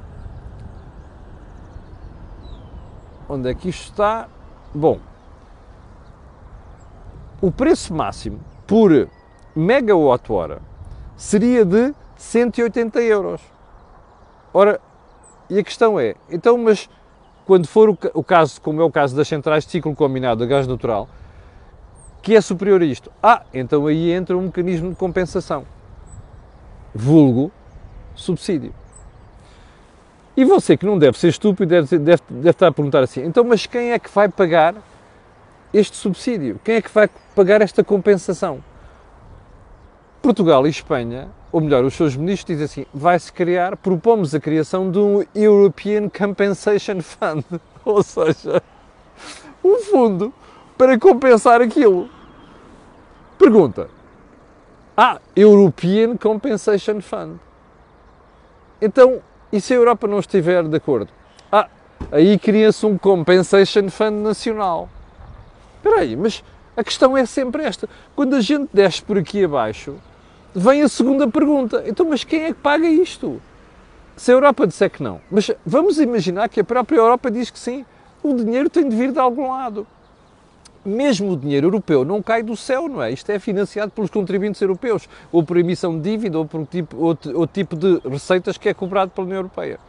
onde 3.30 3.50
é 3.50 3.54
que 3.54 3.69
isto 3.69 3.92
está? 3.92 4.28
Bom, 4.74 5.00
o 7.42 7.51
preço 7.51 7.94
máximo 7.94 8.40
por 8.66 9.10
megawatt-hora 9.56 10.62
seria 11.16 11.63
de 11.63 11.94
180 12.16 13.01
euros. 13.01 13.42
Ora, 14.54 14.80
e 15.50 15.60
a 15.60 15.63
questão 15.63 16.00
é, 16.00 16.16
então, 16.30 16.57
mas 16.57 16.89
quando 17.46 17.68
for 17.68 17.89
o, 17.89 18.24
caso, 18.24 18.62
como 18.62 18.81
é 18.81 18.84
o 18.84 18.92
caso 18.92 19.16
das 19.16 19.28
centrais 19.28 19.66
de 19.66 19.72
ciclo 19.72 19.96
combinado 19.96 20.44
a 20.44 20.48
gás 20.48 20.68
natural, 20.68 21.07
que 22.24 22.36
é 22.36 22.42
superior 22.42 22.81
a 22.81 22.86
isto. 22.86 23.12
Ah, 23.22 23.44
então 23.54 23.86
aí 23.86 24.10
entra 24.12 24.36
um 24.36 24.44
mecanismo 24.44 24.90
de 24.90 24.96
compensação. 24.96 25.66
Vulgo 26.96 27.52
subsídio. 28.16 28.74
E 30.36 30.46
você 30.46 30.78
que 30.78 30.86
não 30.86 30.98
deve 30.98 31.20
ser 31.20 31.28
estúpido 31.28 31.70
deve, 31.70 32.00
deve, 32.00 32.22
deve 32.30 32.50
estar 32.50 32.68
a 32.68 32.72
perguntar 32.72 33.04
assim, 33.04 33.24
então 33.24 33.44
mas 33.44 33.68
quem 33.68 33.92
é 33.92 34.00
que 34.00 34.10
vai 34.10 34.30
pagar 34.30 34.74
este 35.74 35.98
subsídio? 35.98 36.60
Quem 36.64 36.75
é 36.75 36.81
que 36.81 36.90
vai 36.90 37.10
pagar 37.36 37.62
esta 37.62 37.84
compensação? 37.84 38.64
Portugal 40.22 40.66
e 40.66 40.70
Espanha, 40.70 41.28
ou 41.52 41.60
melhor, 41.60 41.84
os 41.84 41.94
seus 41.94 42.16
ministros 42.16 42.58
dizem 42.58 42.66
assim, 42.66 42.86
vai-se 42.98 43.31
criar, 43.31 43.75
propomos 43.75 44.34
a 44.34 44.40
criação 44.40 44.90
de 44.90 44.98
um 44.98 45.25
European 45.36 46.08
Compensation 46.08 47.01
Fund, 47.01 47.44
ou 47.84 48.01
seja, 48.01 48.63
um 49.63 49.77
fundo 49.80 50.34
para 50.77 50.98
compensar 51.00 51.62
aquilo. 51.62 52.10
Pergunta. 53.38 53.89
Ah, 54.96 55.20
European 55.36 56.15
Compensation 56.18 57.01
Fund. 57.01 57.39
Então, 58.82 59.22
e 59.51 59.60
se 59.60 59.74
a 59.74 59.77
Europa 59.77 60.08
não 60.08 60.20
estiver 60.20 60.63
de 60.63 60.75
acordo? 60.75 61.10
Ah, 61.51 61.68
aí 62.12 62.38
cria-se 62.38 62.86
um 62.86 62.98
Compensation 62.98 63.89
Fund 63.89 64.22
nacional. 64.22 64.89
Espera 65.77 66.01
aí, 66.01 66.15
mas 66.15 66.44
a 66.75 66.84
questão 66.84 67.18
é 67.18 67.25
sempre 67.25 67.63
esta. 67.63 67.89
Quando 68.15 68.36
a 68.36 68.42
gente 68.42 68.70
desce 68.74 69.01
por 69.01 69.18
aqui 69.18 69.44
abaixo, 69.44 69.96
vem 70.53 70.82
a 70.82 70.89
segunda 70.89 71.27
pergunta. 71.27 71.84
Então, 71.88 72.08
mas 72.08 72.24
quem 72.24 72.44
é 72.44 72.48
que 72.48 72.60
paga 72.60 72.88
isto? 72.88 73.42
Se 74.15 74.32
a 74.32 74.36
Europa 74.36 74.68
disser 74.68 74.89
que 74.89 75.01
não. 75.01 75.20
Mas 75.30 75.50
vamos 75.65 76.00
imaginar 76.00 76.50
que 76.50 76.60
a 76.60 76.63
própria 76.63 76.98
Europa 76.98 77.32
diz 77.32 77.50
que 77.50 77.60
sim. 77.60 77.86
O 78.22 78.34
dinheiro 78.34 78.70
tem 78.70 78.88
de 78.88 78.96
vir 78.96 79.12
de 79.12 79.20
algum 79.20 79.50
lado 79.50 79.88
mesmo 80.86 81.32
o 81.32 81.38
dinheiro 81.38 81.68
europeu 81.68 82.04
não 82.04 82.22
cai 82.22 82.44
do 82.44 82.56
céu, 82.56 82.88
não 82.88 83.02
é? 83.02 83.12
Isto 83.12 83.32
é 83.32 83.40
financiado 83.40 83.92
pelos 83.92 84.10
contribuintes 84.10 84.62
europeus, 84.62 85.08
ou 85.32 85.44
por 85.44 85.58
emissão 85.58 85.98
de 85.98 86.10
dívida, 86.10 86.38
ou 86.38 86.46
por 86.46 86.66
tipo, 86.66 86.98
outro, 86.98 87.38
outro 87.38 87.54
tipo 87.54 87.75
de 87.75 88.00
receitas 88.08 88.58
que 88.58 88.70
é 88.70 88.74
cobrado 88.74 89.12
pela 89.12 89.25
União 89.25 89.40
Europeia. 89.40 89.80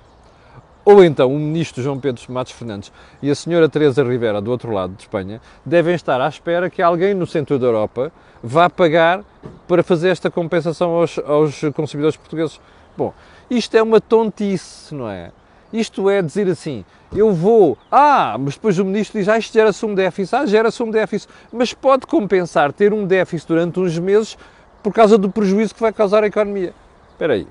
Ou 0.85 1.03
então 1.03 1.35
o 1.35 1.39
ministro 1.39 1.83
João 1.83 1.99
Pedro 1.99 2.23
Matos 2.31 2.53
Fernandes 2.53 2.93
e 3.23 3.31
a 3.31 3.35
senhora 3.35 3.69
Teresa 3.71 4.05
Rivera, 4.05 4.41
do 4.43 4.51
outro 4.51 4.71
lado 4.71 4.93
de 4.95 5.03
Espanha, 5.03 5.41
devem 5.65 5.95
estar 5.95 6.21
à 6.21 6.29
espera 6.29 6.69
que 6.69 6.83
alguém 6.83 7.15
no 7.15 7.27
centro 7.27 7.59
da 7.59 7.67
Europa 7.67 8.13
vá 8.43 8.69
pagar 8.69 9.25
para 9.67 9.83
fazer 9.83 10.11
esta 10.11 10.31
compensação 10.31 10.91
aos, 10.91 11.19
aos 11.19 11.61
consumidores 11.75 12.19
portugueses. 12.19 12.61
Bom, 12.95 13.15
isto 13.49 13.75
é 13.75 13.83
uma 13.83 13.99
tontice, 13.99 14.95
não 14.95 15.09
é? 15.09 15.33
Isto 15.75 16.09
é 16.09 16.23
dizer 16.23 16.49
assim, 16.49 16.85
eu 17.12 17.33
vou, 17.33 17.76
ah, 17.90 18.37
mas 18.38 18.54
depois 18.54 18.78
o 18.78 18.85
ministro 18.85 19.19
diz, 19.19 19.28
ah, 19.28 19.37
isto 19.37 19.52
gera-se 19.52 19.85
um 19.85 19.93
déficit, 19.93 20.37
ah, 20.37 20.47
gera-se 20.47 20.81
um 20.81 20.88
déficit, 20.88 21.28
mas 21.52 21.75
pode 21.75 22.07
compensar 22.07 22.73
ter 22.73 22.93
um 22.93 23.04
déficit 23.04 23.49
durante 23.49 23.81
uns 23.81 23.99
meses 23.99 24.38
por 24.85 24.93
causa 24.93 25.19
do 25.19 25.28
prejuízo 25.28 25.75
que 25.75 25.81
vai 25.81 25.93
causar 25.93 26.23
à 26.23 26.28
economia. 26.28 26.73
Espera 27.11 27.33
aí, 27.33 27.49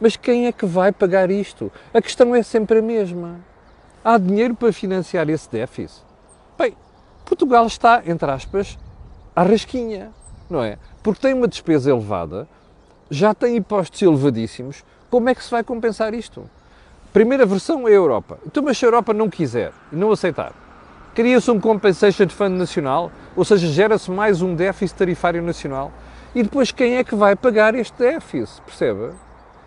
mas 0.00 0.16
quem 0.16 0.48
é 0.48 0.52
que 0.52 0.66
vai 0.66 0.90
pagar 0.90 1.30
isto? 1.30 1.70
A 1.94 2.02
questão 2.02 2.34
é 2.34 2.42
sempre 2.42 2.80
a 2.80 2.82
mesma. 2.82 3.38
Há 4.02 4.18
dinheiro 4.18 4.56
para 4.56 4.72
financiar 4.72 5.30
esse 5.30 5.48
déficit? 5.48 6.02
Bem, 6.58 6.76
Portugal 7.24 7.64
está, 7.64 8.02
entre 8.04 8.28
aspas, 8.28 8.76
à 9.36 9.44
rasquinha, 9.44 10.10
não 10.50 10.64
é? 10.64 10.78
Porque 11.00 11.20
tem 11.20 11.32
uma 11.32 11.46
despesa 11.46 11.90
elevada, 11.90 12.48
já 13.08 13.32
tem 13.32 13.54
impostos 13.54 14.02
elevadíssimos, 14.02 14.84
como 15.08 15.28
é 15.28 15.34
que 15.36 15.44
se 15.44 15.50
vai 15.52 15.62
compensar 15.62 16.12
isto? 16.12 16.50
Primeira 17.12 17.44
versão 17.44 17.86
é 17.86 17.92
a 17.92 17.94
Europa. 17.94 18.38
Então, 18.46 18.62
mas 18.62 18.78
se 18.78 18.84
a 18.84 18.88
Europa 18.88 19.12
não 19.12 19.28
quiser 19.28 19.72
e 19.92 19.96
não 19.96 20.10
aceitar, 20.10 20.52
cria-se 21.14 21.50
um 21.50 21.60
Compensation 21.60 22.28
Fund 22.28 22.56
Nacional, 22.56 23.10
ou 23.36 23.44
seja, 23.44 23.66
gera-se 23.68 24.10
mais 24.10 24.40
um 24.40 24.54
déficit 24.54 24.96
tarifário 24.96 25.42
nacional. 25.42 25.92
E 26.34 26.42
depois 26.42 26.72
quem 26.72 26.96
é 26.96 27.04
que 27.04 27.14
vai 27.14 27.36
pagar 27.36 27.74
este 27.74 27.98
déficit? 27.98 28.62
Percebe? 28.62 29.10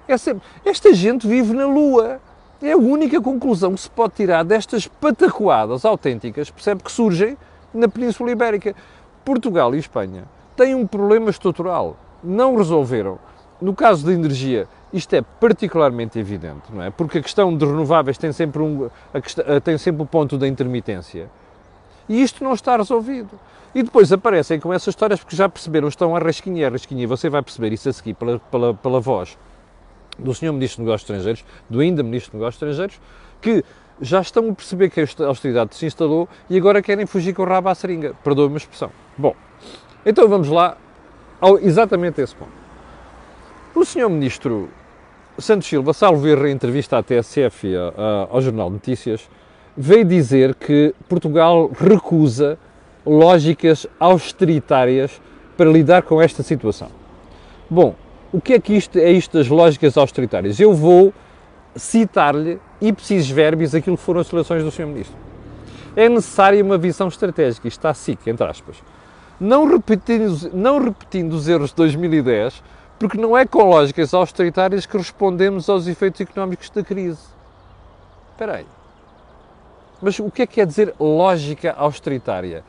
Essa, 0.08 0.36
esta 0.64 0.94
gente 0.94 1.28
vive 1.28 1.54
na 1.54 1.68
Lua. 1.68 2.20
É 2.62 2.72
a 2.72 2.78
única 2.78 3.22
conclusão 3.22 3.76
que 3.76 3.82
se 3.82 3.90
pode 3.90 4.14
tirar 4.14 4.44
destas 4.44 4.88
patacoadas 4.88 5.86
autênticas, 5.86 6.50
percebe, 6.50 6.82
que 6.82 6.92
surgem 6.92 7.38
na 7.74 7.88
Península 7.88 8.32
Ibérica. 8.32 8.74
Portugal 9.24 9.76
e 9.76 9.80
Espanha 9.80 10.24
têm 10.56 10.74
um 10.74 10.88
problema 10.88 11.30
estrutural. 11.30 11.98
Não 12.24 12.56
resolveram. 12.56 13.20
No 13.62 13.76
caso 13.76 14.06
da 14.06 14.14
energia, 14.14 14.68
isto 14.96 15.14
é 15.14 15.22
particularmente 15.22 16.18
evidente, 16.18 16.74
não 16.74 16.82
é? 16.82 16.90
Porque 16.90 17.18
a 17.18 17.22
questão 17.22 17.56
de 17.56 17.66
renováveis 17.66 18.18
tem 18.18 18.32
sempre, 18.32 18.62
um, 18.62 18.90
a, 19.14 19.60
tem 19.60 19.78
sempre 19.78 20.02
o 20.02 20.06
ponto 20.06 20.38
da 20.38 20.48
intermitência. 20.48 21.30
E 22.08 22.22
isto 22.22 22.44
não 22.44 22.54
está 22.54 22.78
resolvido. 22.78 23.38
E 23.74 23.84
depois 23.84 24.14
aparecem 24.14 24.58
com 24.58 24.72
essas 24.72 24.94
histórias 24.94 25.20
porque 25.20 25.36
já 25.36 25.50
perceberam, 25.50 25.90
estão 25.90 26.16
a 26.16 26.20
rasquinha, 26.20 26.68
a 26.68 26.70
rasquinha. 26.70 27.06
Você 27.10 27.30
vai 27.30 27.42
perceber 27.42 27.74
isso 27.74 27.90
a 27.90 27.94
seguir 27.94 28.14
pela, 28.14 28.40
pela, 28.40 28.74
pela 28.74 29.02
voz 29.02 29.38
do 30.18 30.34
Sr. 30.34 30.54
Ministro 30.54 30.78
dos 30.78 30.88
Negócios 30.88 31.02
Estrangeiros, 31.02 31.46
do 31.70 31.82
ainda 31.82 32.02
Ministro 32.02 32.32
dos 32.32 32.40
Negócios 32.40 32.56
Estrangeiros, 32.56 33.02
que 33.42 33.66
já 34.00 34.22
estão 34.22 34.50
a 34.50 34.54
perceber 34.54 34.90
que 34.90 35.02
a 35.02 35.28
austeridade 35.28 35.76
se 35.76 35.86
instalou 35.86 36.30
e 36.50 36.58
agora 36.58 36.82
querem 36.82 37.06
fugir 37.06 37.34
com 37.34 37.42
o 37.42 37.46
rabo 37.46 37.68
à 37.68 37.76
seringa. 37.76 38.14
Perdoe-me 38.24 38.54
a 38.54 38.58
expressão. 38.58 38.92
Bom, 39.18 39.36
então 40.06 40.30
vamos 40.30 40.48
lá 40.48 40.78
ao, 41.42 41.60
exatamente 41.60 42.22
a 42.22 42.24
esse 42.24 42.36
ponto. 42.36 42.52
O 43.76 43.84
Sr. 43.84 44.10
Ministro 44.10 44.70
Santos 45.38 45.68
Silva, 45.68 45.94
salvo 45.94 46.28
erro 46.28 46.48
em 46.48 46.52
entrevista 46.52 46.98
à 46.98 47.04
TSF 47.04 47.68
e 47.68 47.76
a, 47.76 48.28
ao 48.30 48.42
Jornal 48.42 48.70
Notícias, 48.70 49.28
veio 49.76 50.06
dizer 50.06 50.56
que 50.56 50.96
Portugal 51.10 51.70
recusa 51.78 52.58
lógicas 53.06 53.86
austeritárias 54.00 55.22
para 55.58 55.70
lidar 55.70 56.04
com 56.04 56.22
esta 56.22 56.42
situação. 56.42 56.90
Bom, 57.70 57.96
o 58.32 58.40
que 58.40 58.54
é 58.54 58.60
que 58.60 58.74
isto 58.74 58.98
é 58.98 59.12
isto 59.12 59.38
das 59.38 59.48
lógicas 59.48 59.98
austeritárias? 59.98 60.60
Eu 60.60 60.74
vou 60.74 61.14
citar-lhe 61.76 62.60
ipsis 62.82 63.30
verbis 63.30 63.76
aquilo 63.76 63.98
que 63.98 64.04
foram 64.04 64.22
as 64.22 64.28
seleções 64.28 64.64
do 64.64 64.72
Sr. 64.72 64.88
Ministro. 64.88 65.18
É 65.96 66.08
necessária 66.08 66.64
uma 66.64 66.78
visão 66.78 67.08
estratégica, 67.08 67.68
isto 67.68 67.80
está 67.80 67.94
SIC, 67.94 68.28
entre 68.28 68.46
aspas. 68.46 68.78
Não 69.40 69.68
repetindo, 69.68 70.52
não 70.54 70.82
repetindo 70.82 71.34
os 71.34 71.48
erros 71.48 71.72
de 71.72 71.76
2010, 71.76 72.64
porque 73.00 73.18
não 73.18 73.38
é 73.38 73.46
com 73.46 73.64
lógicas 73.64 74.14
austeritárias 74.14 74.86
que 74.86 74.98
respondemos 74.98 75.70
aos 75.70 75.88
efeitos 75.88 76.22
económicos 76.22 76.70
da 76.70 76.84
crise. 76.84 77.20
Espera 78.32 78.56
aí. 78.58 78.66
Mas 80.02 80.20
o 80.20 80.30
que 80.30 80.42
é 80.42 80.48
que 80.48 80.56
quer 80.56 80.68
dizer 80.68 80.94
lógica 81.00 81.74
austeritária? 81.78 82.64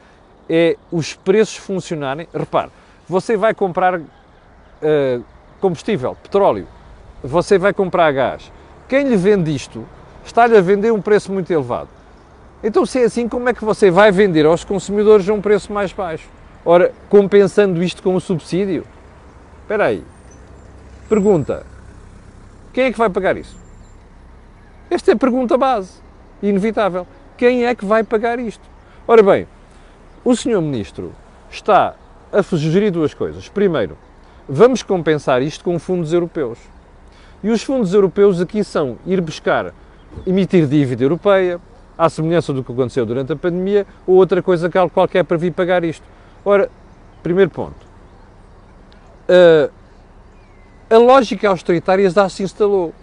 É 0.49 0.77
os 0.93 1.15
preços 1.15 1.57
funcionarem. 1.57 2.29
Repare, 2.33 2.71
você 3.09 3.37
vai 3.37 3.55
comprar 3.55 3.99
uh, 4.01 5.25
combustível, 5.61 6.17
petróleo, 6.23 6.67
você 7.23 7.59
vai 7.59 7.73
comprar 7.73 8.13
gás. 8.13 8.51
Quem 8.89 9.09
lhe 9.09 9.17
vende 9.17 9.55
isto 9.55 9.87
está-lhe 10.25 10.57
a 10.57 10.61
vender 10.61 10.93
um 10.93 11.01
preço 11.01 11.33
muito 11.33 11.51
elevado. 11.53 11.89
Então, 12.63 12.87
se 12.87 13.01
é 13.01 13.05
assim, 13.05 13.29
como 13.29 13.49
é 13.49 13.55
que 13.55 13.65
você 13.65 13.91
vai 13.91 14.11
vender 14.11 14.47
aos 14.47 14.65
consumidores 14.65 15.29
a 15.29 15.33
um 15.33 15.41
preço 15.41 15.73
mais 15.73 15.93
baixo? 15.93 16.29
Ora, 16.65 16.93
compensando 17.09 17.83
isto 17.83 18.03
com 18.03 18.15
o 18.15 18.21
subsídio? 18.21 18.85
Espera 19.63 19.87
aí. 19.87 20.05
Pergunta: 21.09 21.65
quem 22.73 22.85
é 22.85 22.93
que 22.93 22.99
vai 22.99 23.09
pagar 23.09 23.37
isso? 23.37 23.57
Esta 24.91 25.13
é 25.13 25.15
a 25.15 25.17
pergunta 25.17 25.57
base, 25.57 26.01
inevitável. 26.43 27.07
Quem 27.37 27.65
é 27.65 27.75
que 27.75 27.85
vai 27.85 28.03
pagar 28.03 28.39
isto? 28.39 28.63
Ora 29.07 29.23
bem, 29.23 29.47
o 30.25 30.35
Sr. 30.35 30.61
Ministro 30.61 31.13
está 31.51 31.95
a 32.33 32.43
sugerir 32.43 32.91
duas 32.91 33.15
coisas. 33.15 33.49
Primeiro, 33.49 33.97
vamos 34.49 34.83
compensar 34.83 35.43
isto 35.43 35.65
com 35.65 35.79
fundos 35.79 36.13
europeus. 36.13 36.59
E 37.43 37.51
os 37.51 37.63
fundos 37.63 37.95
europeus 37.95 38.41
aqui 38.41 38.65
são 38.65 38.99
ir 39.07 39.21
buscar, 39.21 39.73
emitir 40.27 40.67
dívida 40.67 41.05
europeia, 41.05 41.61
à 41.97 42.09
semelhança 42.09 42.53
do 42.53 42.65
que 42.65 42.73
aconteceu 42.73 43.07
durante 43.07 43.33
a 43.33 43.37
pandemia, 43.37 43.87
ou 44.07 44.17
outra 44.17 44.43
coisa 44.43 44.71
qualquer 44.93 45.25
para 45.25 45.37
vir 45.37 45.53
pagar 45.53 45.85
isto. 45.85 46.05
Ora, 46.45 46.69
primeiro 47.23 47.51
ponto. 47.51 47.87
Uh, 49.29 49.71
a 50.89 50.99
lógica 50.99 51.49
austeritária 51.49 52.09
já 52.09 52.29
se 52.29 52.43
instalou. 52.43 52.95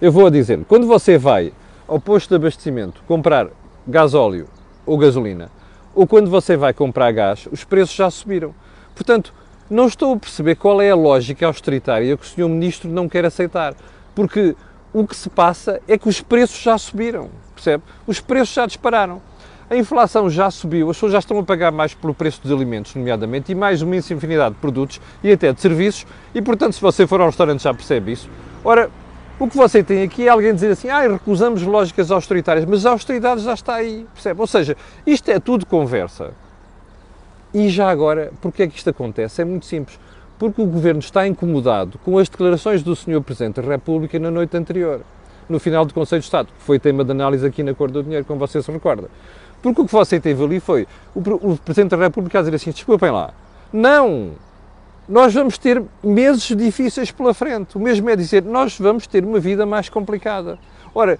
Eu 0.00 0.10
vou 0.10 0.26
a 0.26 0.30
dizer, 0.30 0.64
quando 0.66 0.86
você 0.86 1.18
vai 1.18 1.52
ao 1.86 2.00
posto 2.00 2.30
de 2.30 2.36
abastecimento 2.36 3.02
comprar 3.06 3.48
gasóleo 3.86 4.46
ou 4.86 4.96
gasolina, 4.96 5.50
ou 5.94 6.06
quando 6.06 6.30
você 6.30 6.56
vai 6.56 6.72
comprar 6.72 7.12
gás, 7.12 7.46
os 7.50 7.64
preços 7.64 7.94
já 7.94 8.10
subiram. 8.10 8.54
Portanto, 8.94 9.34
não 9.68 9.86
estou 9.86 10.14
a 10.14 10.16
perceber 10.16 10.54
qual 10.54 10.80
é 10.80 10.90
a 10.90 10.94
lógica 10.94 11.46
austeritária 11.46 12.16
que 12.16 12.24
o 12.24 12.26
Sr. 12.26 12.48
Ministro 12.48 12.88
não 12.88 13.08
quer 13.08 13.24
aceitar, 13.24 13.74
porque 14.14 14.56
o 14.92 15.06
que 15.06 15.14
se 15.14 15.28
passa 15.28 15.82
é 15.86 15.98
que 15.98 16.08
os 16.08 16.22
preços 16.22 16.58
já 16.62 16.78
subiram, 16.78 17.28
percebe? 17.54 17.82
Os 18.06 18.20
preços 18.20 18.54
já 18.54 18.64
dispararam. 18.64 19.20
A 19.70 19.76
inflação 19.76 20.30
já 20.30 20.50
subiu, 20.50 20.88
as 20.88 20.96
pessoas 20.96 21.12
já 21.12 21.18
estão 21.18 21.38
a 21.38 21.42
pagar 21.42 21.70
mais 21.70 21.92
pelo 21.92 22.14
preço 22.14 22.40
dos 22.42 22.50
alimentos, 22.50 22.94
nomeadamente, 22.94 23.52
e 23.52 23.54
mais 23.54 23.82
uma 23.82 23.96
infinidade 23.96 24.54
de 24.54 24.60
produtos 24.62 24.98
e 25.22 25.30
até 25.30 25.52
de 25.52 25.60
serviços, 25.60 26.06
e 26.34 26.40
portanto, 26.40 26.72
se 26.72 26.80
você 26.80 27.06
for 27.06 27.20
ao 27.20 27.26
restaurante 27.26 27.62
já 27.62 27.74
percebe 27.74 28.12
isso. 28.12 28.30
Ora, 28.64 28.90
o 29.38 29.46
que 29.46 29.54
você 29.54 29.82
tem 29.82 30.02
aqui 30.02 30.26
é 30.26 30.30
alguém 30.30 30.54
dizer 30.54 30.70
assim, 30.70 30.88
ah, 30.88 31.06
recusamos 31.06 31.62
lógicas 31.62 32.10
austeritárias, 32.10 32.64
mas 32.64 32.86
a 32.86 32.92
austeridade 32.92 33.42
já 33.42 33.52
está 33.52 33.74
aí, 33.74 34.06
percebe? 34.14 34.40
Ou 34.40 34.46
seja, 34.46 34.74
isto 35.06 35.30
é 35.30 35.38
tudo 35.38 35.66
conversa. 35.66 36.32
E 37.52 37.68
já 37.68 37.90
agora, 37.90 38.32
porque 38.40 38.62
é 38.62 38.66
que 38.66 38.78
isto 38.78 38.88
acontece? 38.88 39.42
É 39.42 39.44
muito 39.44 39.66
simples. 39.66 40.00
Porque 40.38 40.62
o 40.62 40.66
Governo 40.66 41.00
está 41.00 41.26
incomodado 41.26 41.98
com 41.98 42.16
as 42.16 42.28
declarações 42.28 42.82
do 42.82 42.96
Sr. 42.96 43.20
Presidente 43.20 43.60
da 43.60 43.68
República 43.68 44.18
na 44.18 44.30
noite 44.30 44.56
anterior, 44.56 45.02
no 45.46 45.58
final 45.58 45.84
do 45.84 45.92
Conselho 45.92 46.20
de 46.20 46.26
Estado, 46.26 46.46
que 46.46 46.64
foi 46.64 46.78
tema 46.78 47.04
de 47.04 47.10
análise 47.10 47.46
aqui 47.46 47.62
na 47.62 47.74
Cor 47.74 47.90
do 47.90 48.02
Dinheiro, 48.02 48.24
como 48.24 48.40
você 48.40 48.62
se 48.62 48.70
recorda. 48.70 49.08
Porque 49.62 49.80
o 49.80 49.86
que 49.86 49.92
você 49.92 50.20
teve 50.20 50.42
ali 50.42 50.60
foi 50.60 50.86
o, 51.14 51.20
o 51.52 51.58
Presidente 51.58 51.90
da 51.90 51.96
República 51.96 52.38
a 52.38 52.42
dizer 52.42 52.54
assim: 52.54 52.70
desculpem 52.70 53.10
lá, 53.10 53.32
não, 53.72 54.32
nós 55.08 55.34
vamos 55.34 55.58
ter 55.58 55.82
meses 56.02 56.44
difíceis 56.56 57.10
pela 57.10 57.34
frente. 57.34 57.76
O 57.76 57.80
mesmo 57.80 58.08
é 58.08 58.16
dizer, 58.16 58.42
nós 58.42 58.78
vamos 58.78 59.06
ter 59.06 59.24
uma 59.24 59.40
vida 59.40 59.66
mais 59.66 59.88
complicada. 59.88 60.58
Ora, 60.94 61.18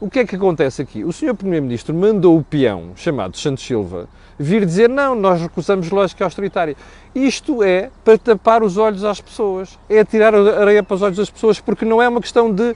o 0.00 0.08
que 0.08 0.20
é 0.20 0.26
que 0.26 0.36
acontece 0.36 0.82
aqui? 0.82 1.04
O 1.04 1.12
Sr. 1.12 1.34
Primeiro-Ministro 1.34 1.94
mandou 1.94 2.38
o 2.38 2.42
peão, 2.42 2.90
chamado 2.96 3.36
Santos 3.36 3.64
Silva, 3.64 4.08
vir 4.38 4.64
dizer 4.66 4.88
não, 4.88 5.14
nós 5.14 5.40
recusamos 5.40 5.90
lógica 5.90 6.24
austeritária. 6.24 6.76
Isto 7.14 7.62
é 7.62 7.90
para 8.04 8.18
tapar 8.18 8.62
os 8.62 8.76
olhos 8.76 9.04
às 9.04 9.20
pessoas, 9.20 9.78
é 9.88 10.04
tirar 10.04 10.34
a 10.34 10.60
areia 10.60 10.82
para 10.82 10.94
os 10.94 11.02
olhos 11.02 11.18
das 11.18 11.30
pessoas, 11.30 11.60
porque 11.60 11.84
não 11.84 12.00
é 12.00 12.08
uma 12.08 12.20
questão 12.20 12.52
de. 12.52 12.74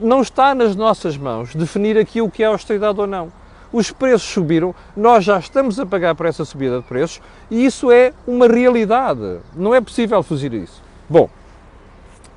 Não 0.00 0.20
está 0.20 0.52
nas 0.52 0.74
nossas 0.74 1.16
mãos 1.16 1.54
definir 1.54 1.96
aqui 1.96 2.20
o 2.20 2.28
que 2.28 2.42
é 2.42 2.46
austeridade 2.46 3.00
ou 3.00 3.06
não 3.06 3.30
os 3.72 3.90
preços 3.90 4.28
subiram, 4.28 4.74
nós 4.96 5.24
já 5.24 5.38
estamos 5.38 5.78
a 5.78 5.86
pagar 5.86 6.14
por 6.14 6.26
essa 6.26 6.44
subida 6.44 6.78
de 6.78 6.84
preços 6.84 7.20
e 7.50 7.64
isso 7.64 7.90
é 7.90 8.12
uma 8.26 8.46
realidade. 8.46 9.38
Não 9.54 9.74
é 9.74 9.80
possível 9.80 10.22
fugir 10.22 10.52
isso. 10.52 10.82
Bom, 11.08 11.28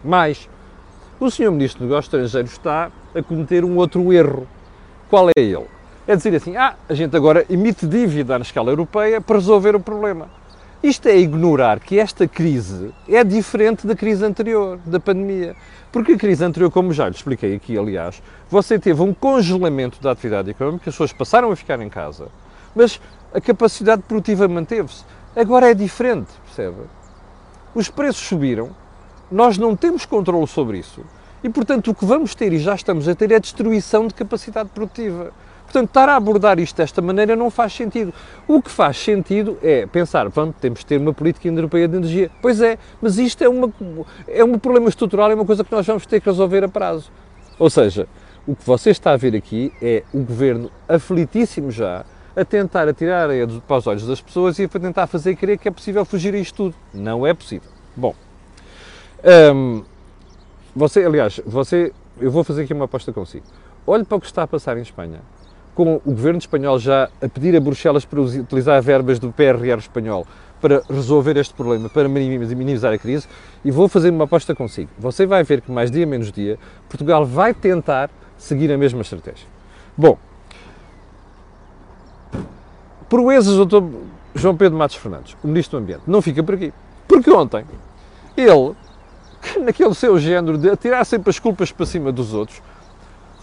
mas 0.03 0.49
o 1.19 1.29
Sr. 1.29 1.51
Ministro 1.51 1.79
dos 1.79 1.89
Negócios 1.89 2.13
Estrangeiros 2.13 2.51
está 2.51 2.91
a 3.13 3.21
cometer 3.21 3.65
um 3.65 3.77
outro 3.77 4.11
erro. 4.13 4.47
Qual 5.09 5.29
é 5.29 5.33
ele? 5.35 5.65
É 6.07 6.15
dizer 6.15 6.35
assim: 6.35 6.55
ah, 6.55 6.75
a 6.87 6.93
gente 6.93 7.15
agora 7.15 7.45
emite 7.49 7.85
dívida 7.85 8.37
na 8.37 8.43
escala 8.43 8.71
europeia 8.71 9.19
para 9.19 9.35
resolver 9.35 9.75
o 9.75 9.79
problema. 9.79 10.38
Isto 10.81 11.09
é 11.09 11.17
ignorar 11.17 11.81
que 11.81 11.99
esta 11.99 12.25
crise 12.25 12.93
é 13.05 13.21
diferente 13.21 13.85
da 13.85 13.93
crise 13.93 14.23
anterior, 14.23 14.79
da 14.85 14.97
pandemia. 14.97 15.53
Porque 15.91 16.13
a 16.13 16.17
crise 16.17 16.41
anterior, 16.45 16.71
como 16.71 16.93
já 16.93 17.09
lhe 17.09 17.15
expliquei 17.15 17.53
aqui, 17.53 17.77
aliás, 17.77 18.23
você 18.49 18.79
teve 18.79 19.01
um 19.01 19.13
congelamento 19.13 20.01
da 20.01 20.11
atividade 20.11 20.49
económica, 20.49 20.89
as 20.89 20.95
pessoas 20.95 21.11
passaram 21.11 21.51
a 21.51 21.55
ficar 21.55 21.81
em 21.81 21.89
casa, 21.89 22.29
mas 22.73 23.01
a 23.33 23.41
capacidade 23.41 24.03
produtiva 24.03 24.47
manteve-se. 24.47 25.03
Agora 25.35 25.69
é 25.69 25.73
diferente, 25.73 26.29
percebe? 26.45 26.77
Os 27.75 27.89
preços 27.89 28.25
subiram, 28.25 28.69
nós 29.29 29.57
não 29.57 29.75
temos 29.75 30.05
controle 30.05 30.47
sobre 30.47 30.77
isso 30.77 31.01
e, 31.43 31.49
portanto, 31.49 31.91
o 31.91 31.95
que 31.95 32.05
vamos 32.05 32.33
ter 32.33 32.53
e 32.53 32.57
já 32.57 32.73
estamos 32.73 33.05
a 33.07 33.13
ter 33.13 33.33
é 33.33 33.39
destruição 33.39 34.07
de 34.07 34.13
capacidade 34.13 34.69
produtiva. 34.69 35.33
Portanto, 35.69 35.89
estar 35.89 36.09
a 36.09 36.15
abordar 36.15 36.57
isto 36.57 36.77
desta 36.77 36.99
maneira 36.99 37.35
não 37.35 37.51
faz 37.51 37.73
sentido. 37.73 38.11
O 38.47 38.59
que 38.59 38.71
faz 38.71 38.97
sentido 38.97 39.55
é 39.61 39.85
pensar, 39.85 40.27
vamos, 40.27 40.55
temos 40.59 40.79
de 40.79 40.85
ter 40.87 40.99
uma 40.99 41.13
política 41.13 41.47
europeia 41.47 41.87
de 41.87 41.95
energia. 41.95 42.31
Pois 42.41 42.59
é, 42.59 42.79
mas 42.99 43.19
isto 43.19 43.43
é, 43.43 43.47
uma, 43.47 43.71
é 44.27 44.43
um 44.43 44.57
problema 44.57 44.89
estrutural, 44.89 45.29
é 45.29 45.35
uma 45.35 45.45
coisa 45.45 45.63
que 45.63 45.71
nós 45.71 45.85
vamos 45.85 46.07
ter 46.07 46.19
que 46.19 46.27
resolver 46.27 46.63
a 46.63 46.67
prazo. 46.67 47.11
Ou 47.59 47.69
seja, 47.69 48.07
o 48.47 48.55
que 48.55 48.65
você 48.65 48.89
está 48.89 49.11
a 49.11 49.17
ver 49.17 49.35
aqui 49.35 49.71
é 49.79 50.03
o 50.11 50.23
governo 50.23 50.71
aflitíssimo 50.87 51.69
já 51.69 52.03
a 52.35 52.43
tentar 52.43 52.87
atirar 52.87 53.29
areia 53.29 53.47
para 53.47 53.77
os 53.77 53.85
olhos 53.85 54.07
das 54.07 54.19
pessoas 54.19 54.57
e 54.57 54.63
a 54.63 54.67
tentar 54.67 55.05
fazer 55.05 55.35
crer 55.35 55.59
que 55.59 55.67
é 55.67 55.71
possível 55.71 56.03
fugir 56.03 56.33
a 56.33 56.37
isto 56.39 56.55
tudo. 56.55 56.75
Não 56.91 57.27
é 57.27 57.33
possível. 57.33 57.69
Bom, 57.95 58.15
hum, 59.53 59.83
você, 60.75 61.05
aliás, 61.05 61.39
você 61.45 61.93
eu 62.19 62.31
vou 62.31 62.43
fazer 62.43 62.63
aqui 62.63 62.73
uma 62.73 62.85
aposta 62.85 63.13
consigo. 63.13 63.45
Olhe 63.85 64.03
para 64.03 64.17
o 64.17 64.19
que 64.19 64.25
está 64.25 64.43
a 64.43 64.47
passar 64.47 64.77
em 64.77 64.81
Espanha, 64.81 65.21
com 65.79 65.95
o 66.03 66.11
governo 66.11 66.39
espanhol 66.39 66.77
já 66.77 67.09
a 67.21 67.29
pedir 67.29 67.55
a 67.55 67.61
Bruxelas 67.61 68.03
para 68.03 68.19
utilizar 68.19 68.81
verbas 68.81 69.17
do 69.17 69.31
PRR 69.31 69.77
espanhol 69.77 70.27
para 70.59 70.83
resolver 70.89 71.37
este 71.37 71.53
problema, 71.53 71.87
para 71.87 72.09
minimizar 72.09 72.91
a 72.91 72.97
crise, 72.97 73.29
e 73.63 73.71
vou 73.71 73.87
fazer 73.87 74.09
uma 74.09 74.25
aposta 74.25 74.53
consigo. 74.53 74.89
Você 74.99 75.25
vai 75.25 75.41
ver 75.41 75.61
que 75.61 75.71
mais 75.71 75.89
dia 75.89 76.05
menos 76.05 76.33
dia, 76.33 76.59
Portugal 76.89 77.25
vai 77.25 77.53
tentar 77.53 78.09
seguir 78.37 78.69
a 78.73 78.77
mesma 78.77 78.99
estratégia. 79.03 79.47
Bom, 79.95 80.17
proezas 83.07 83.55
do 83.55 83.65
Dr. 83.65 83.87
João 84.35 84.57
Pedro 84.57 84.77
Matos 84.77 84.97
Fernandes, 84.97 85.37
o 85.41 85.47
Ministro 85.47 85.79
do 85.79 85.83
Ambiente, 85.83 86.03
não 86.05 86.21
fica 86.21 86.43
por 86.43 86.55
aqui. 86.55 86.73
Porque 87.07 87.31
ontem, 87.31 87.63
ele, 88.35 88.75
naquele 89.63 89.93
seu 89.93 90.19
género 90.19 90.57
de 90.57 90.69
atirar 90.69 91.05
sempre 91.05 91.29
as 91.29 91.39
culpas 91.39 91.71
para 91.71 91.85
cima 91.85 92.11
dos 92.11 92.33
outros, 92.33 92.61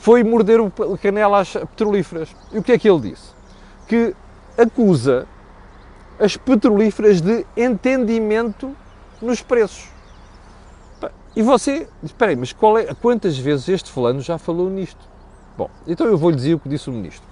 foi 0.07 0.23
morder 0.23 0.61
o 0.61 0.71
canela 1.03 1.41
às 1.41 1.53
petrolíferas. 1.53 2.29
E 2.53 2.59
o 2.59 2.63
que 2.63 2.71
é 2.71 2.79
que 2.79 2.89
ele 2.89 3.11
disse? 3.11 3.33
Que 3.89 4.15
acusa 4.57 5.27
as 6.17 6.37
petrolíferas 6.37 7.21
de 7.21 7.45
entendimento 7.57 8.71
nos 9.21 9.43
preços. 9.43 9.89
E 11.35 11.43
você, 11.43 11.89
espera 12.05 12.31
aí, 12.31 12.37
mas 12.37 12.53
qual 12.53 12.79
é, 12.79 12.95
quantas 12.95 13.37
vezes 13.37 13.69
este 13.69 13.91
fulano 13.91 14.21
já 14.21 14.39
falou 14.39 14.71
nisto? 14.71 15.01
Bom, 15.59 15.69
então 15.89 16.07
eu 16.07 16.17
vou-lhe 16.17 16.37
dizer 16.37 16.55
o 16.55 16.61
que 16.61 16.69
disse 16.69 16.89
o 16.89 16.93
Ministro. 16.93 17.27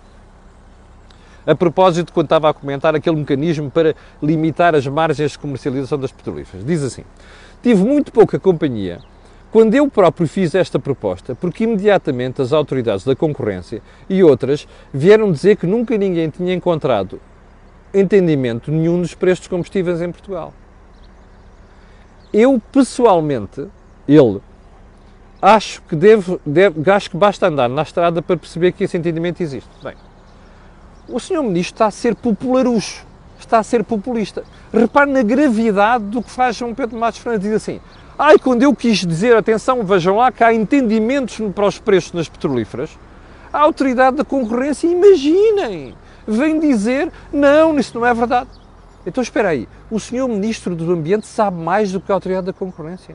A 1.46 1.54
propósito, 1.54 2.12
quando 2.12 2.26
estava 2.26 2.50
a 2.50 2.52
comentar 2.52 2.92
aquele 2.92 3.14
mecanismo 3.14 3.70
para 3.70 3.94
limitar 4.20 4.74
as 4.74 4.84
margens 4.84 5.30
de 5.30 5.38
comercialização 5.38 5.96
das 5.96 6.10
petrolíferas. 6.10 6.66
Diz 6.66 6.82
assim, 6.82 7.04
tive 7.62 7.84
muito 7.84 8.10
pouca 8.10 8.36
companhia 8.36 8.98
quando 9.54 9.72
eu 9.76 9.88
próprio 9.88 10.26
fiz 10.26 10.52
esta 10.52 10.80
proposta, 10.80 11.32
porque 11.36 11.62
imediatamente 11.62 12.42
as 12.42 12.52
autoridades 12.52 13.04
da 13.04 13.14
concorrência 13.14 13.80
e 14.10 14.20
outras 14.20 14.66
vieram 14.92 15.30
dizer 15.30 15.54
que 15.54 15.64
nunca 15.64 15.96
ninguém 15.96 16.28
tinha 16.28 16.52
encontrado 16.52 17.20
entendimento 17.94 18.72
nenhum 18.72 19.00
dos 19.00 19.14
preços 19.14 19.42
dos 19.42 19.48
combustíveis 19.48 20.02
em 20.02 20.10
Portugal. 20.10 20.52
Eu, 22.32 22.60
pessoalmente, 22.72 23.68
ele, 24.08 24.40
acho 25.40 25.80
que, 25.82 25.94
devo, 25.94 26.40
devo, 26.44 26.90
acho 26.90 27.08
que 27.08 27.16
basta 27.16 27.46
andar 27.46 27.68
na 27.68 27.82
estrada 27.82 28.20
para 28.20 28.36
perceber 28.36 28.72
que 28.72 28.82
esse 28.82 28.96
entendimento 28.96 29.40
existe. 29.40 29.70
Bem, 29.84 29.94
o 31.08 31.20
Sr. 31.20 31.44
Ministro 31.44 31.76
está 31.76 31.86
a 31.86 31.92
ser 31.92 32.16
popularucho, 32.16 33.06
está 33.38 33.60
a 33.60 33.62
ser 33.62 33.84
populista. 33.84 34.42
Repare 34.72 35.12
na 35.12 35.22
gravidade 35.22 36.06
do 36.06 36.20
que 36.20 36.30
faz 36.32 36.56
João 36.56 36.74
Pedro 36.74 36.98
Matos 36.98 37.20
Fernandes. 37.20 37.48
Diz 37.48 37.54
assim, 37.54 37.80
ai, 38.18 38.38
quando 38.38 38.62
eu 38.62 38.74
quis 38.74 38.98
dizer, 38.98 39.36
atenção, 39.36 39.84
vejam 39.84 40.16
lá 40.16 40.30
que 40.30 40.42
há 40.42 40.52
entendimentos 40.52 41.40
para 41.54 41.66
os 41.66 41.78
preços 41.78 42.12
nas 42.12 42.28
petrolíferas, 42.28 42.90
a 43.52 43.60
autoridade 43.60 44.16
da 44.16 44.24
concorrência, 44.24 44.86
imaginem, 44.86 45.94
vem 46.26 46.58
dizer, 46.58 47.10
não, 47.32 47.78
isso 47.78 47.98
não 47.98 48.06
é 48.06 48.12
verdade. 48.12 48.50
Então 49.06 49.22
espera 49.22 49.50
aí, 49.50 49.68
o 49.90 50.00
senhor 50.00 50.26
Ministro 50.28 50.74
do 50.74 50.90
Ambiente 50.92 51.26
sabe 51.26 51.58
mais 51.60 51.92
do 51.92 52.00
que 52.00 52.10
a 52.10 52.14
autoridade 52.14 52.46
da 52.46 52.52
concorrência. 52.52 53.14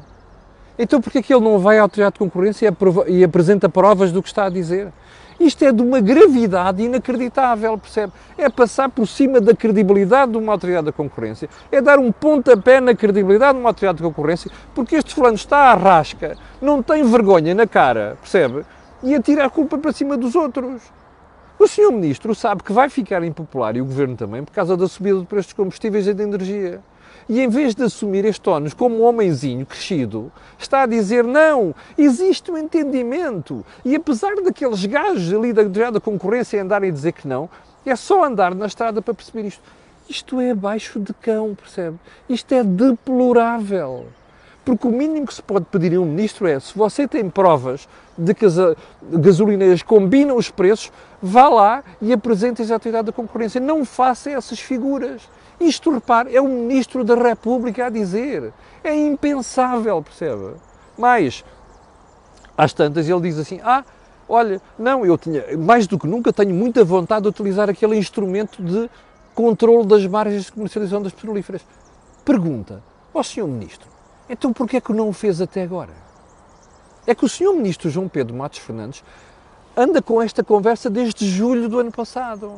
Então 0.78 1.02
porquê 1.02 1.18
é 1.18 1.22
que 1.22 1.34
ele 1.34 1.44
não 1.44 1.60
vai 1.60 1.78
à 1.78 1.82
autoridade 1.82 2.14
de 2.14 2.20
concorrência 2.20 2.74
e 3.08 3.24
apresenta 3.24 3.68
provas 3.68 4.12
do 4.12 4.22
que 4.22 4.30
está 4.30 4.46
a 4.46 4.50
dizer? 4.50 4.94
Isto 5.40 5.64
é 5.64 5.72
de 5.72 5.82
uma 5.82 6.02
gravidade 6.02 6.84
inacreditável, 6.84 7.78
percebe? 7.78 8.12
É 8.38 8.50
passar 8.50 8.90
por 8.90 9.08
cima 9.08 9.40
da 9.40 9.56
credibilidade 9.56 10.34
de 10.34 10.38
uma 10.38 10.52
autoridade 10.52 10.88
da 10.88 10.92
concorrência, 10.92 11.50
é 11.72 11.82
dar 11.82 11.98
um 11.98 12.12
pontapé 12.12 12.82
na 12.82 12.94
credibilidade 12.94 13.54
de 13.54 13.60
uma 13.60 13.70
autoridade 13.70 13.98
de 13.98 14.04
concorrência, 14.04 14.52
porque 14.76 14.96
este 14.96 15.16
fulano 15.16 15.36
está 15.36 15.72
à 15.72 15.76
rasca, 15.76 16.36
não 16.62 16.84
tem 16.84 17.04
vergonha 17.04 17.56
na 17.56 17.66
cara, 17.66 18.18
percebe? 18.22 18.66
E 19.02 19.16
atira 19.16 19.46
a 19.46 19.50
culpa 19.50 19.78
para 19.78 19.94
cima 19.94 20.18
dos 20.18 20.36
outros. 20.36 20.82
O 21.60 21.68
senhor 21.68 21.92
Ministro 21.92 22.34
sabe 22.34 22.64
que 22.64 22.72
vai 22.72 22.88
ficar 22.88 23.22
impopular 23.22 23.76
e 23.76 23.82
o 23.82 23.86
Governo 23.86 24.16
também 24.16 24.46
por 24.46 24.54
causa 24.54 24.78
da 24.78 24.88
subida 24.88 25.20
do 25.20 25.26
preço 25.26 25.50
dos 25.50 25.54
combustíveis 25.54 26.08
e 26.08 26.14
da 26.14 26.24
energia. 26.24 26.80
E 27.28 27.42
em 27.42 27.50
vez 27.50 27.76
de 27.76 27.84
assumir 27.84 28.24
este 28.24 28.50
ónus 28.50 28.74
como 28.74 29.02
um 29.02 29.04
homenzinho 29.04 29.66
crescido, 29.66 30.32
está 30.58 30.84
a 30.84 30.86
dizer 30.86 31.26
não, 31.26 31.76
existe 31.98 32.50
um 32.50 32.58
entendimento. 32.58 33.66
E 33.84 33.94
apesar 33.94 34.36
daqueles 34.36 34.86
gajos 34.86 35.34
ali 35.34 35.52
da, 35.52 35.92
da 35.92 36.00
concorrência 36.00 36.62
andarem 36.62 36.92
a 36.92 36.94
dizer 36.94 37.12
que 37.12 37.28
não, 37.28 37.50
é 37.86 37.94
só 37.94 38.24
andar 38.24 38.56
na 38.56 38.66
estrada 38.66 39.02
para 39.02 39.14
perceber 39.14 39.46
isto. 39.46 39.62
Isto 40.08 40.40
é 40.40 40.52
abaixo 40.52 40.98
de 40.98 41.14
cão, 41.14 41.56
percebe? 41.56 41.98
Isto 42.30 42.54
é 42.54 42.64
deplorável. 42.64 44.08
Porque 44.66 44.88
o 44.88 44.92
mínimo 44.92 45.26
que 45.26 45.34
se 45.34 45.42
pode 45.42 45.66
pedir 45.66 45.96
a 45.96 46.00
um 46.00 46.06
ministro 46.06 46.48
é, 46.48 46.60
se 46.60 46.78
você 46.78 47.08
tem 47.08 47.30
provas 47.30 47.88
de 48.18 48.34
que 48.34 48.46
as 48.46 48.56
gasolineiras 49.02 49.82
combinam 49.82 50.36
os 50.36 50.50
preços, 50.50 50.92
vá 51.22 51.48
lá 51.48 51.84
e 52.02 52.12
apresente 52.14 52.62
a 52.62 52.76
atividade 52.76 53.08
da 53.08 53.12
concorrência. 53.12 53.60
Não 53.60 53.86
faça 53.86 54.30
essas 54.30 54.60
figuras. 54.60 55.22
Isto, 55.60 55.92
repare, 55.92 56.36
é 56.36 56.42
o 56.42 56.48
Ministro 56.48 57.04
da 57.04 57.16
República 57.16 57.88
a 57.88 57.90
dizer. 57.90 58.54
É 58.84 58.96
impensável, 58.96 60.02
percebe? 60.02 60.54
Mas, 60.98 61.44
às 62.58 62.74
tantas, 62.74 63.10
ele 63.10 63.22
diz 63.22 63.38
assim: 63.38 63.60
Ah, 63.64 63.84
olha, 64.28 64.62
não, 64.78 65.06
eu 65.06 65.18
tinha, 65.18 65.44
mais 65.58 65.88
do 65.88 65.98
que 66.00 66.08
nunca, 66.08 66.32
tenho 66.32 66.54
muita 66.54 66.84
vontade 66.84 67.24
de 67.24 67.30
utilizar 67.30 67.70
aquele 67.70 67.98
instrumento 67.98 68.62
de 68.62 68.90
controle 69.36 69.86
das 69.86 70.06
margens 70.06 70.46
de 70.46 70.52
comercialização 70.52 71.02
das 71.02 71.14
petrolíferas. 71.14 71.62
Pergunta 72.24 72.84
ao 73.14 73.24
Sr. 73.24 73.48
Ministro: 73.48 73.88
então 74.30 74.54
porquê 74.54 74.78
é 74.78 74.82
que 74.82 74.94
não 74.94 75.10
o 75.10 75.14
fez 75.14 75.42
até 75.42 75.64
agora? 75.64 75.94
É 77.08 77.16
que 77.16 77.26
o 77.26 77.30
Sr. 77.30 77.54
Ministro 77.56 77.90
João 77.90 78.08
Pedro 78.08 78.36
Matos 78.36 78.60
Fernandes 78.60 79.04
anda 79.76 80.02
com 80.02 80.22
esta 80.22 80.44
conversa 80.44 80.90
desde 80.90 81.28
julho 81.28 81.68
do 81.68 81.80
ano 81.80 81.92
passado. 81.92 82.52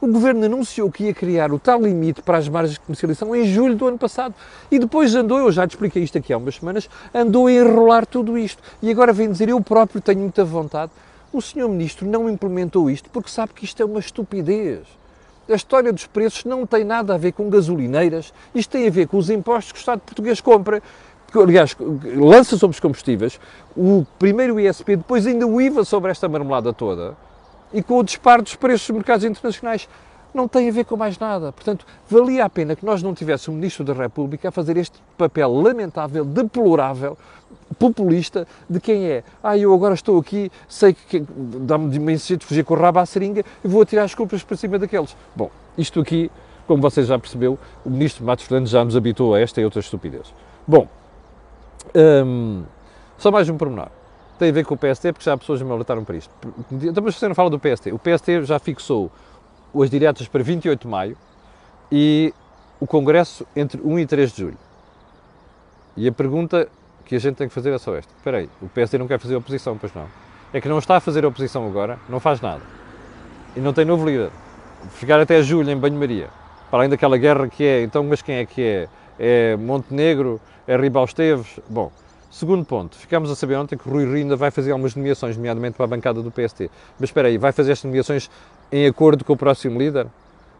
O 0.00 0.06
Governo 0.06 0.44
anunciou 0.44 0.92
que 0.92 1.04
ia 1.04 1.14
criar 1.14 1.50
o 1.50 1.58
tal 1.58 1.80
limite 1.80 2.20
para 2.20 2.36
as 2.36 2.48
margens 2.48 2.74
de 2.74 2.80
comercialização 2.80 3.34
em 3.34 3.46
julho 3.46 3.74
do 3.74 3.86
ano 3.88 3.98
passado. 3.98 4.34
E 4.70 4.78
depois 4.78 5.14
andou, 5.14 5.38
eu 5.38 5.50
já 5.50 5.66
te 5.66 5.70
expliquei 5.70 6.02
isto 6.02 6.18
aqui 6.18 6.32
há 6.32 6.36
umas 6.36 6.56
semanas, 6.56 6.88
andou 7.14 7.46
a 7.46 7.52
enrolar 7.52 8.06
tudo 8.06 8.36
isto. 8.36 8.62
E 8.82 8.90
agora 8.90 9.12
vem 9.12 9.32
dizer, 9.32 9.48
eu 9.48 9.60
próprio 9.60 10.00
tenho 10.00 10.20
muita 10.20 10.44
vontade. 10.44 10.92
O 11.32 11.40
Sr. 11.40 11.68
Ministro 11.68 12.06
não 12.06 12.28
implementou 12.28 12.90
isto 12.90 13.08
porque 13.10 13.30
sabe 13.30 13.54
que 13.54 13.64
isto 13.64 13.82
é 13.82 13.84
uma 13.86 13.98
estupidez. 13.98 14.86
A 15.48 15.54
história 15.54 15.92
dos 15.92 16.06
preços 16.06 16.44
não 16.44 16.66
tem 16.66 16.84
nada 16.84 17.14
a 17.14 17.18
ver 17.18 17.32
com 17.32 17.50
gasolineiras, 17.50 18.32
isto 18.54 18.70
tem 18.70 18.86
a 18.86 18.90
ver 18.90 19.06
com 19.06 19.18
os 19.18 19.28
impostos 19.28 19.72
que 19.72 19.78
o 19.78 19.80
Estado 19.80 20.00
português 20.00 20.40
compra 20.40 20.82
aliás, 21.40 21.76
lança 22.16 22.56
sobre 22.56 22.74
os 22.74 22.80
combustíveis, 22.80 23.40
o 23.76 24.06
primeiro 24.18 24.60
ISP, 24.60 24.96
depois 24.96 25.26
ainda 25.26 25.46
o 25.46 25.60
IVA 25.60 25.84
sobre 25.84 26.10
esta 26.10 26.28
marmelada 26.28 26.72
toda, 26.72 27.16
e 27.72 27.82
com 27.82 27.98
o 27.98 28.04
disparo 28.04 28.42
dos 28.42 28.54
preços 28.54 28.86
dos 28.86 28.96
mercados 28.96 29.24
internacionais. 29.24 29.88
Não 30.32 30.48
tem 30.48 30.68
a 30.68 30.72
ver 30.72 30.84
com 30.84 30.96
mais 30.96 31.16
nada. 31.16 31.52
Portanto, 31.52 31.86
valia 32.10 32.44
a 32.44 32.50
pena 32.50 32.74
que 32.74 32.84
nós 32.84 33.00
não 33.00 33.14
tivéssemos 33.14 33.54
um 33.54 33.60
Ministro 33.60 33.84
da 33.84 33.92
República 33.92 34.48
a 34.48 34.52
fazer 34.52 34.76
este 34.76 35.00
papel 35.16 35.52
lamentável, 35.52 36.24
deplorável, 36.24 37.16
populista, 37.74 38.46
de 38.68 38.80
quem 38.80 39.06
é. 39.06 39.24
Ah, 39.42 39.56
eu 39.56 39.72
agora 39.74 39.94
estou 39.94 40.18
aqui, 40.18 40.50
sei 40.68 40.94
que, 40.94 41.24
dá-me 41.28 41.94
imenso 41.94 42.36
de 42.36 42.44
fugir 42.44 42.64
com 42.64 42.74
o 42.74 42.76
rabo 42.76 42.98
à 42.98 43.06
seringa 43.06 43.44
e 43.64 43.68
vou 43.68 43.82
atirar 43.82 44.04
as 44.04 44.14
culpas 44.14 44.42
para 44.42 44.56
cima 44.56 44.78
daqueles. 44.78 45.16
Bom, 45.34 45.50
isto 45.76 46.00
aqui, 46.00 46.30
como 46.66 46.80
você 46.80 47.02
já 47.02 47.18
percebeu, 47.18 47.58
o 47.84 47.90
Ministro 47.90 48.24
Matos 48.24 48.46
Fernandes 48.46 48.70
já 48.70 48.84
nos 48.84 48.96
habituou 48.96 49.34
a 49.34 49.40
esta 49.40 49.60
e 49.60 49.64
outras 49.64 49.84
estupidez. 49.84 50.32
Bom, 50.66 50.88
hum, 51.94 52.62
só 53.18 53.30
mais 53.30 53.48
um 53.48 53.56
pormenor 53.56 53.88
tem 54.38 54.48
a 54.50 54.52
ver 54.52 54.64
com 54.64 54.74
o 54.74 54.76
PST, 54.76 55.12
porque 55.12 55.24
já 55.24 55.36
pessoas 55.36 55.62
me 55.62 55.70
alertaram 55.70 56.04
para 56.04 56.16
isto. 56.16 56.32
Então, 56.70 57.02
mas 57.02 57.16
você 57.16 57.28
não 57.28 57.34
fala 57.34 57.50
do 57.50 57.58
PST. 57.58 57.92
O 57.92 57.98
PST 57.98 58.44
já 58.44 58.58
fixou 58.58 59.10
as 59.80 59.90
diretas 59.90 60.28
para 60.28 60.42
28 60.42 60.80
de 60.80 60.88
maio 60.88 61.16
e 61.90 62.32
o 62.80 62.86
Congresso 62.86 63.46
entre 63.54 63.80
1 63.80 63.98
e 63.98 64.06
3 64.06 64.32
de 64.32 64.42
julho. 64.42 64.58
E 65.96 66.08
a 66.08 66.12
pergunta 66.12 66.68
que 67.04 67.14
a 67.14 67.18
gente 67.18 67.36
tem 67.36 67.48
que 67.48 67.54
fazer 67.54 67.72
é 67.72 67.78
só 67.78 67.94
esta. 67.94 68.12
Espera 68.16 68.38
aí, 68.38 68.48
o 68.60 68.68
PSD 68.68 68.98
não 68.98 69.06
quer 69.06 69.18
fazer 69.18 69.36
oposição, 69.36 69.76
pois 69.78 69.94
não? 69.94 70.06
É 70.52 70.60
que 70.60 70.68
não 70.68 70.78
está 70.78 70.96
a 70.96 71.00
fazer 71.00 71.24
oposição 71.24 71.66
agora, 71.66 71.98
não 72.08 72.20
faz 72.20 72.40
nada. 72.40 72.62
E 73.56 73.60
não 73.60 73.72
tem 73.72 73.84
novo 73.84 74.06
líder. 74.06 74.30
Ficar 74.90 75.20
até 75.20 75.42
julho 75.42 75.70
em 75.70 75.76
banho-maria. 75.76 76.28
Para 76.70 76.80
além 76.80 76.88
daquela 76.88 77.16
guerra 77.16 77.48
que 77.48 77.64
é, 77.64 77.82
então, 77.82 78.02
mas 78.04 78.22
quem 78.22 78.36
é 78.36 78.46
que 78.46 78.62
é? 78.62 78.88
É 79.18 79.56
Montenegro? 79.56 80.40
É 80.66 80.76
Ribal 80.76 81.04
Esteves? 81.04 81.60
Bom, 81.68 81.90
Segundo 82.34 82.64
ponto, 82.64 82.96
ficámos 82.96 83.30
a 83.30 83.36
saber 83.36 83.54
ontem 83.54 83.78
que 83.78 83.88
Rui 83.88 84.04
Rio 84.04 84.16
ainda 84.16 84.34
vai 84.34 84.50
fazer 84.50 84.72
algumas 84.72 84.96
nomeações, 84.96 85.36
nomeadamente 85.36 85.76
para 85.76 85.84
a 85.84 85.86
bancada 85.86 86.20
do 86.20 86.32
PST. 86.32 86.68
Mas 86.98 87.10
espera 87.10 87.28
aí, 87.28 87.38
vai 87.38 87.52
fazer 87.52 87.70
estas 87.70 87.84
nomeações 87.84 88.28
em 88.72 88.88
acordo 88.88 89.24
com 89.24 89.34
o 89.34 89.36
próximo 89.36 89.78
líder? 89.78 90.08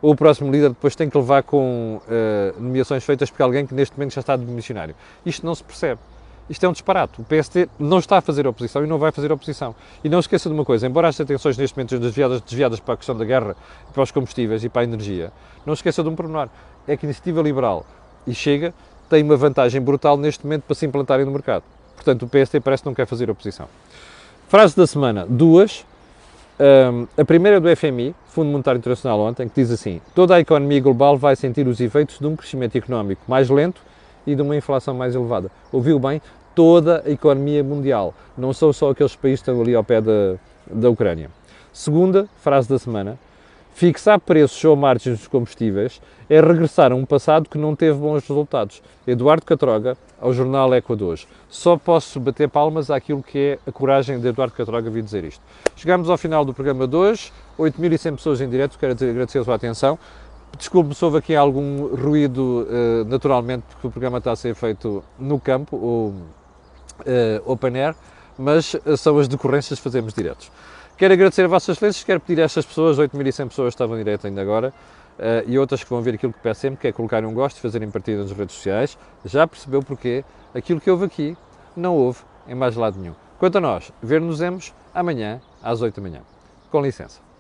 Ou 0.01 0.13
o 0.13 0.17
próximo 0.17 0.53
líder 0.53 0.69
depois 0.69 0.95
tem 0.95 1.11
que 1.11 1.19
levar 1.19 1.43
com 1.43 2.01
uh, 2.07 2.63
nomeações 2.63 3.03
feitas 3.03 3.29
por 3.29 3.43
alguém 3.43 3.67
que 3.67 3.75
neste 3.75 3.99
momento 3.99 4.15
já 4.15 4.21
está 4.21 4.37
de 4.37 4.45
missionário? 4.45 4.95
Isto 5.27 5.45
não 5.45 5.53
se 5.53 5.65
percebe. 5.65 6.01
Isto 6.49 6.67
é 6.67 6.69
um 6.69 6.73
disparate. 6.73 7.21
O 7.21 7.25
PST 7.25 7.69
não 7.79 7.99
está 7.99 8.19
a 8.19 8.21
fazer 8.21 8.47
oposição 8.47 8.85
e 8.85 8.87
não 8.87 8.99
vai 8.99 9.11
fazer 9.11 9.33
oposição. 9.33 9.75
E 10.03 10.09
não 10.09 10.19
esqueça 10.19 10.49
de 10.49 10.55
uma 10.55 10.65
coisa, 10.65 10.87
embora 10.87 11.09
as 11.09 11.19
atenções 11.21 11.57
neste 11.57 11.77
momento 11.77 11.91
sejam 11.91 12.03
desviadas, 12.03 12.41
desviadas 12.43 12.81
para 12.81 12.95
a 12.95 12.97
questão 12.97 13.17
da 13.17 13.25
guerra, 13.25 13.57
para 13.93 14.03
os 14.03 14.11
combustíveis 14.11 14.63
e 14.63 14.69
para 14.69 14.83
a 14.83 14.85
energia, 14.85 15.33
não 15.65 15.73
esqueça 15.73 16.03
de 16.03 16.09
um 16.09 16.15
pormenor. 16.15 16.49
É 16.87 16.97
que 16.97 17.07
a 17.07 17.09
iniciativa 17.09 17.41
liberal 17.41 17.87
e 18.27 18.35
chega 18.35 18.75
tem 19.09 19.23
uma 19.23 19.37
vantagem 19.37 19.81
brutal 19.81 20.17
neste 20.17 20.45
momento 20.45 20.63
para 20.63 20.75
se 20.75 20.85
implantarem 20.85 21.25
no 21.25 21.33
mercado. 21.33 21.65
Portanto, 21.95 22.25
o 22.25 22.29
PST 22.29 22.61
parece 22.61 22.83
que 22.83 22.89
não 22.89 22.95
quer 22.95 23.07
fazer 23.07 23.31
oposição. 23.31 23.69
Frase 24.49 24.77
da 24.77 24.87
semana, 24.87 25.27
duas. 25.27 25.85
Um, 26.61 27.07
a 27.21 27.25
primeira 27.25 27.57
é 27.57 27.61
do 27.61 27.77
FMI, 27.77 28.15
Fundo 28.29 28.51
Monetário 28.51 28.79
Internacional, 28.79 29.19
ontem, 29.21 29.49
que 29.49 29.55
diz 29.55 29.71
assim: 29.71 30.01
toda 30.15 30.35
a 30.35 30.41
economia 30.41 30.81
global 30.81 31.17
vai 31.17 31.35
sentir 31.35 31.67
os 31.67 31.81
efeitos 31.81 32.19
de 32.19 32.27
um 32.27 32.37
crescimento 32.37 32.77
económico 32.77 33.23
mais 33.27 33.49
lento 33.49 33.81
e 34.27 34.35
de 34.35 34.43
uma 34.43 34.57
inflação 34.57 34.95
mais 34.95 35.15
elevada. 35.15 35.51
Ouviu 35.73 35.99
bem? 35.99 36.21
Toda 36.55 37.03
a 37.05 37.11
economia 37.11 37.65
mundial, 37.65 38.15
não 38.39 38.53
são 38.53 38.73
só 38.73 38.91
aqueles 38.91 39.17
países 39.17 39.41
que 39.43 39.51
estão 39.51 39.61
ali 39.61 39.75
ao 39.75 39.83
pé 39.83 40.01
da, 40.01 40.37
da 40.71 40.89
Ucrânia. 40.89 41.31
Segunda 41.73 42.29
frase 42.37 42.69
da 42.69 42.79
semana: 42.79 43.19
Fixar 43.75 44.21
preços 44.21 44.65
ou 44.65 44.77
margens 44.77 45.19
dos 45.19 45.27
combustíveis 45.27 46.01
é 46.31 46.41
regressar 46.41 46.93
a 46.93 46.95
um 46.95 47.05
passado 47.05 47.49
que 47.49 47.59
não 47.59 47.75
teve 47.75 47.99
bons 47.99 48.23
resultados. 48.27 48.81
Eduardo 49.05 49.45
Catroga, 49.45 49.97
ao 50.21 50.33
jornal 50.33 50.73
Equador. 50.73 51.19
Só 51.51 51.77
posso 51.77 52.21
bater 52.21 52.49
palmas 52.49 52.89
àquilo 52.89 53.21
que 53.21 53.39
é 53.39 53.59
a 53.69 53.73
coragem 53.73 54.21
de 54.21 54.29
Eduardo 54.29 54.55
Catroga 54.55 54.89
vir 54.89 55.03
dizer 55.03 55.25
isto. 55.25 55.43
Chegamos 55.75 56.09
ao 56.09 56.17
final 56.17 56.45
do 56.45 56.55
programa 56.55 56.87
de 56.87 56.95
hoje, 56.95 57.33
8.100 57.59 58.15
pessoas 58.15 58.41
em 58.41 58.49
direto, 58.49 58.79
quero 58.79 58.93
agradecer 58.93 59.41
a 59.41 59.45
sua 59.45 59.57
atenção. 59.57 59.99
Desculpe 60.57 60.95
se 60.95 61.05
houve 61.05 61.19
aqui 61.19 61.35
algum 61.35 61.95
ruído, 61.97 62.67
uh, 62.69 63.05
naturalmente, 63.07 63.65
porque 63.71 63.87
o 63.87 63.91
programa 63.91 64.19
está 64.19 64.33
a 64.33 64.37
ser 64.37 64.55
feito 64.55 65.03
no 65.19 65.41
campo, 65.41 65.77
ou 65.77 66.09
uh, 66.09 67.53
open 67.53 67.77
air, 67.77 67.95
mas 68.39 68.75
uh, 68.75 68.97
são 68.97 69.19
as 69.19 69.27
decorrências 69.27 69.79
que 69.79 69.83
fazemos 69.83 70.13
diretos. 70.15 70.51
Quero 70.97 71.13
agradecer 71.15 71.45
a 71.45 71.49
vossas 71.49 71.77
excelências, 71.77 72.05
quero 72.05 72.21
pedir 72.21 72.41
a 72.41 72.45
estas 72.45 72.65
pessoas, 72.65 72.99
8.100 72.99 73.49
pessoas 73.49 73.69
estavam 73.73 73.97
em 73.97 74.05
direto 74.05 74.27
ainda 74.27 74.41
agora, 74.41 74.73
uh, 75.19 75.49
e 75.49 75.59
outras 75.59 75.83
que 75.83 75.91
vão 75.91 76.01
ver 76.03 76.15
aquilo 76.15 76.33
que 76.33 76.41
peço 76.41 76.61
sempre, 76.61 76.81
que 76.81 76.89
é 76.89 76.93
colocarem 76.93 77.29
um 77.29 77.35
gosto 77.35 77.61
fazerem 77.61 77.91
partida 77.91 78.23
nas 78.23 78.31
redes 78.31 78.55
sociais. 78.55 78.97
Já 79.25 79.47
percebeu 79.47 79.83
porquê? 79.83 80.25
Aquilo 80.55 80.81
que 80.81 80.91
houve 80.91 81.05
aqui 81.05 81.37
não 81.77 81.97
houve 81.97 82.21
em 82.47 82.55
mais 82.55 82.77
lado 82.77 82.99
nenhum. 82.99 83.15
Quanto 83.39 83.59
a 83.59 83.61
nós, 83.61 83.93
ver-nos-emos 84.03 84.73
amanhã 84.95 85.41
às 85.63 85.83
8 85.83 85.97
da 85.97 86.03
manhã. 86.03 86.21
Com 86.71 86.81
licença. 86.81 87.34